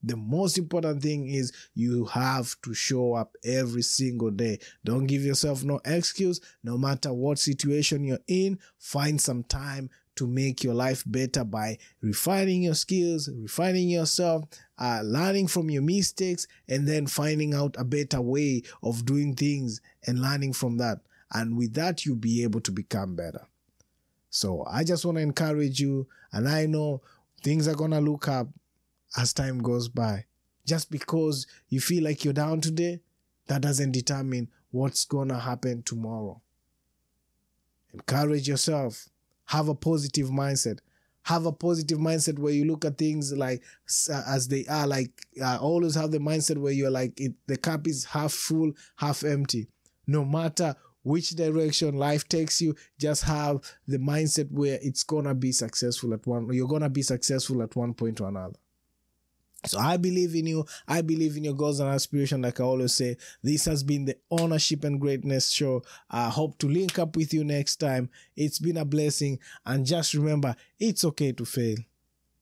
The 0.03 0.17
most 0.17 0.57
important 0.57 1.03
thing 1.03 1.27
is 1.27 1.53
you 1.75 2.05
have 2.05 2.55
to 2.63 2.73
show 2.73 3.13
up 3.13 3.35
every 3.43 3.83
single 3.83 4.31
day. 4.31 4.57
Don't 4.83 5.05
give 5.05 5.23
yourself 5.23 5.63
no 5.63 5.79
excuse. 5.85 6.41
No 6.63 6.77
matter 6.77 7.13
what 7.13 7.37
situation 7.37 8.03
you're 8.03 8.17
in, 8.27 8.57
find 8.79 9.21
some 9.21 9.43
time 9.43 9.91
to 10.15 10.27
make 10.27 10.63
your 10.63 10.73
life 10.73 11.03
better 11.05 11.43
by 11.43 11.77
refining 12.01 12.63
your 12.63 12.75
skills, 12.75 13.29
refining 13.29 13.89
yourself, 13.89 14.45
uh, 14.77 15.01
learning 15.03 15.47
from 15.47 15.69
your 15.69 15.81
mistakes, 15.81 16.47
and 16.67 16.87
then 16.87 17.07
finding 17.07 17.53
out 17.53 17.75
a 17.77 17.83
better 17.83 18.21
way 18.21 18.63
of 18.83 19.05
doing 19.05 19.35
things 19.35 19.81
and 20.05 20.21
learning 20.21 20.53
from 20.53 20.77
that. 20.77 20.99
And 21.33 21.57
with 21.57 21.73
that, 21.75 22.05
you'll 22.05 22.17
be 22.17 22.43
able 22.43 22.61
to 22.61 22.71
become 22.71 23.15
better. 23.15 23.45
So 24.29 24.65
I 24.69 24.83
just 24.83 25.05
want 25.05 25.17
to 25.17 25.21
encourage 25.21 25.79
you, 25.79 26.07
and 26.31 26.47
I 26.47 26.65
know 26.65 27.01
things 27.43 27.67
are 27.67 27.75
going 27.75 27.91
to 27.91 27.99
look 27.99 28.27
up 28.27 28.47
as 29.17 29.33
time 29.33 29.59
goes 29.59 29.87
by. 29.87 30.25
Just 30.65 30.91
because 30.91 31.47
you 31.69 31.81
feel 31.81 32.03
like 32.03 32.23
you're 32.23 32.33
down 32.33 32.61
today, 32.61 33.01
that 33.47 33.61
doesn't 33.61 33.91
determine 33.91 34.49
what's 34.71 35.05
going 35.05 35.29
to 35.29 35.39
happen 35.39 35.83
tomorrow. 35.83 36.41
Encourage 37.93 38.47
yourself 38.47 39.09
have 39.51 39.67
a 39.67 39.75
positive 39.75 40.29
mindset. 40.29 40.79
have 41.23 41.45
a 41.45 41.51
positive 41.51 41.99
mindset 41.99 42.39
where 42.39 42.53
you 42.53 42.65
look 42.65 42.83
at 42.85 42.97
things 42.97 43.31
like 43.33 43.61
uh, 44.09 44.23
as 44.27 44.47
they 44.47 44.65
are 44.67 44.87
like 44.87 45.11
uh, 45.41 45.57
always 45.61 45.93
have 45.93 46.09
the 46.11 46.17
mindset 46.17 46.57
where 46.57 46.71
you're 46.71 46.89
like 46.89 47.13
it, 47.19 47.33
the 47.47 47.57
cup 47.57 47.85
is 47.87 48.05
half 48.05 48.31
full 48.31 48.71
half 48.95 49.23
empty 49.23 49.67
no 50.07 50.25
matter 50.25 50.75
which 51.03 51.31
direction 51.31 51.95
life 51.95 52.27
takes 52.27 52.61
you 52.61 52.75
just 52.99 53.23
have 53.23 53.59
the 53.87 53.97
mindset 53.97 54.49
where 54.51 54.79
it's 54.81 55.03
gonna 55.03 55.35
be 55.35 55.51
successful 55.51 56.13
at 56.13 56.25
one 56.25 56.51
you're 56.53 56.67
gonna 56.67 56.89
be 56.89 57.03
successful 57.03 57.61
at 57.61 57.75
one 57.75 57.93
point 57.93 58.19
or 58.21 58.29
another 58.29 58.57
so 59.65 59.77
I 59.79 59.97
believe 59.97 60.35
in 60.35 60.47
you. 60.47 60.65
I 60.87 61.01
believe 61.01 61.37
in 61.37 61.43
your 61.43 61.53
goals 61.53 61.79
and 61.79 61.89
aspiration. 61.89 62.41
Like 62.41 62.59
I 62.59 62.63
always 62.63 62.93
say, 62.93 63.17
this 63.43 63.65
has 63.65 63.83
been 63.83 64.05
the 64.05 64.17
ownership 64.31 64.83
and 64.83 64.99
greatness 64.99 65.51
show. 65.51 65.83
I 66.09 66.29
hope 66.29 66.57
to 66.59 66.67
link 66.67 66.97
up 66.97 67.15
with 67.15 67.33
you 67.33 67.43
next 67.43 67.77
time. 67.77 68.09
It's 68.35 68.59
been 68.59 68.77
a 68.77 68.85
blessing. 68.85 69.39
And 69.65 69.85
just 69.85 70.13
remember, 70.13 70.55
it's 70.79 71.05
okay 71.05 71.31
to 71.33 71.45
fail. 71.45 71.77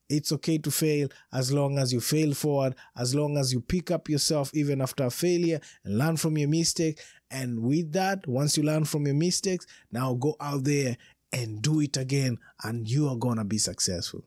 It's 0.07 0.31
okay 0.31 0.57
to 0.59 0.71
fail 0.71 1.09
as 1.31 1.51
long 1.51 1.77
as 1.77 1.93
you 1.93 2.01
fail 2.01 2.33
forward, 2.33 2.75
as 2.97 3.13
long 3.13 3.37
as 3.37 3.53
you 3.53 3.61
pick 3.61 3.91
up 3.91 4.09
yourself 4.09 4.49
even 4.55 4.81
after 4.81 5.03
a 5.03 5.11
failure 5.11 5.59
and 5.83 5.97
learn 5.99 6.17
from 6.17 6.37
your 6.37 6.49
mistake. 6.49 6.99
And 7.29 7.59
with 7.61 7.91
that, 7.93 8.25
once 8.27 8.57
you 8.57 8.63
learn 8.63 8.85
from 8.85 9.05
your 9.05 9.15
mistakes, 9.15 9.67
now 9.91 10.15
go 10.15 10.35
out 10.39 10.63
there 10.63 10.97
and 11.31 11.61
do 11.61 11.79
it 11.81 11.95
again, 11.95 12.39
and 12.63 12.89
you 12.89 13.07
are 13.07 13.15
gonna 13.15 13.45
be 13.45 13.59
successful. 13.59 14.25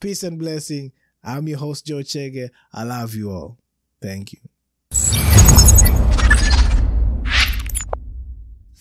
Peace 0.00 0.24
and 0.24 0.36
blessing. 0.36 0.90
I'm 1.22 1.48
your 1.48 1.58
host, 1.58 1.86
Joe 1.86 1.98
Chege. 1.98 2.50
I 2.72 2.82
love 2.84 3.14
you 3.14 3.30
all. 3.30 3.58
Thank 4.00 4.32
you. 4.32 5.37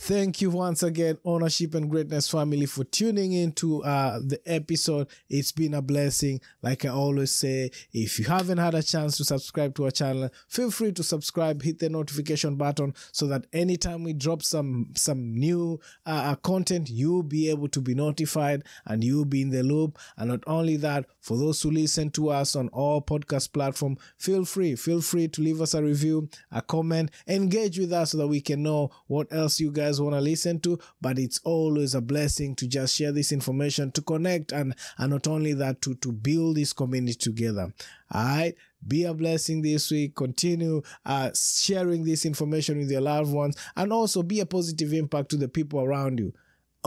Thank 0.08 0.42
you 0.42 0.52
once 0.52 0.84
again, 0.84 1.18
Ownership 1.26 1.76
and 1.76 1.90
Greatness 1.90 2.30
family, 2.30 2.66
for 2.66 2.86
tuning 2.86 3.34
into 3.34 3.84
uh, 3.84 4.22
the 4.24 4.40
episode. 4.46 5.10
It's 5.30 5.52
been 5.52 5.74
a 5.74 5.82
blessing. 5.82 6.40
Like 6.62 6.86
I 6.86 6.92
always 6.92 7.34
say, 7.34 7.72
if 7.92 8.18
you 8.18 8.24
haven't 8.24 8.60
had 8.60 8.74
a 8.74 8.82
chance 8.82 9.18
to 9.18 9.26
subscribe 9.26 9.76
to 9.76 9.84
our 9.84 9.92
channel, 9.92 10.30
feel 10.48 10.72
free 10.72 10.94
to 10.94 11.04
subscribe, 11.04 11.62
hit 11.62 11.80
the 11.80 11.90
notification 11.90 12.56
button 12.56 12.94
so 13.12 13.28
that 13.28 13.48
anytime 13.52 14.06
we 14.06 14.14
drop 14.14 14.44
some 14.44 14.92
some 14.96 15.34
new 15.34 15.78
uh, 16.06 16.32
uh 16.32 16.36
content, 16.36 16.90
you'll 16.90 17.22
be 17.22 17.50
able 17.50 17.68
to 17.68 17.82
be 17.82 17.94
notified 17.94 18.64
and 18.86 19.04
you'll 19.04 19.26
be 19.26 19.42
in 19.42 19.50
the 19.50 19.62
loop. 19.62 20.00
And 20.16 20.30
not 20.30 20.44
only 20.48 20.78
that, 20.78 21.06
for 21.20 21.36
those 21.36 21.62
who 21.62 21.70
listen 21.70 22.12
to 22.12 22.30
us 22.30 22.56
on 22.56 22.70
all 22.70 23.02
podcast 23.02 23.52
platform, 23.52 23.98
feel 24.18 24.46
free, 24.46 24.78
feel 24.78 25.02
free 25.02 25.28
to 25.28 25.42
leave 25.42 25.60
us 25.60 25.74
a 25.74 25.84
review, 25.84 26.30
a 26.50 26.62
comment, 26.62 27.12
engage 27.28 27.78
with 27.78 27.92
us 27.92 28.12
so 28.12 28.20
that 28.20 28.28
we 28.28 28.40
can 28.40 28.64
know 28.64 28.90
what 29.08 29.28
else 29.34 29.60
you 29.60 29.70
guys 29.98 30.02
want 30.02 30.16
to 30.16 30.22
listen 30.22 30.60
to. 30.62 30.80
But 31.02 31.20
it's 31.20 31.40
always 31.44 31.96
a 31.96 32.02
blessing 32.02 32.56
to 32.56 32.68
just 32.68 32.96
share 32.96 33.12
this 33.12 33.32
information, 33.32 33.92
to 33.92 34.02
connect, 34.02 34.52
and 34.52 34.76
and 34.98 35.12
not 35.12 35.28
only 35.28 35.54
that, 35.54 35.82
to 35.84 35.96
to 35.96 36.12
build 36.12 36.58
this 36.58 36.74
community 36.74 37.16
together. 37.18 37.74
All 38.12 38.24
right. 38.24 38.56
Be 38.88 39.06
a 39.06 39.14
blessing 39.14 39.64
this 39.64 39.90
week. 39.92 40.16
Continue 40.16 40.82
uh, 41.06 41.32
sharing 41.36 42.04
this 42.04 42.26
information 42.26 42.78
with 42.78 42.92
your 42.92 43.02
loved 43.02 43.34
ones 43.34 43.58
and 43.76 43.92
also 43.92 44.22
be 44.22 44.40
a 44.40 44.46
positive 44.46 44.94
impact 44.94 45.30
to 45.30 45.38
the 45.38 45.48
people 45.48 45.82
around 45.82 46.20
you 46.20 46.32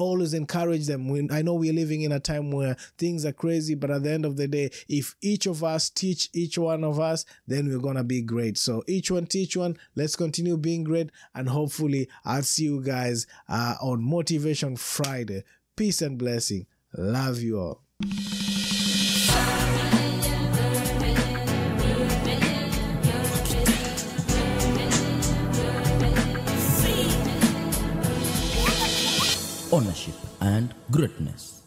always 0.00 0.34
encourage 0.34 0.86
them. 0.86 1.08
When 1.08 1.30
I 1.30 1.42
know 1.42 1.54
we're 1.54 1.72
living 1.72 2.02
in 2.02 2.12
a 2.12 2.20
time 2.20 2.50
where 2.50 2.76
things 2.98 3.24
are 3.24 3.32
crazy, 3.32 3.74
but 3.74 3.90
at 3.90 4.02
the 4.02 4.10
end 4.10 4.24
of 4.24 4.36
the 4.36 4.48
day, 4.48 4.70
if 4.88 5.14
each 5.22 5.46
of 5.46 5.62
us 5.62 5.90
teach 5.90 6.28
each 6.32 6.58
one 6.58 6.84
of 6.84 6.98
us, 6.98 7.24
then 7.46 7.68
we're 7.68 7.78
gonna 7.78 8.04
be 8.04 8.22
great. 8.22 8.58
So 8.58 8.82
each 8.86 9.10
one 9.10 9.26
teach 9.26 9.56
one. 9.56 9.76
Let's 9.94 10.16
continue 10.16 10.56
being 10.56 10.84
great, 10.84 11.10
and 11.34 11.48
hopefully, 11.48 12.08
I'll 12.24 12.42
see 12.42 12.64
you 12.64 12.82
guys 12.82 13.26
uh, 13.48 13.74
on 13.80 14.02
Motivation 14.02 14.76
Friday. 14.76 15.44
Peace 15.76 16.02
and 16.02 16.18
blessing. 16.18 16.66
Love 16.96 17.40
you 17.40 17.58
all. 17.58 18.89
Ownership 29.72 30.14
and 30.40 30.74
greatness. 30.90 31.59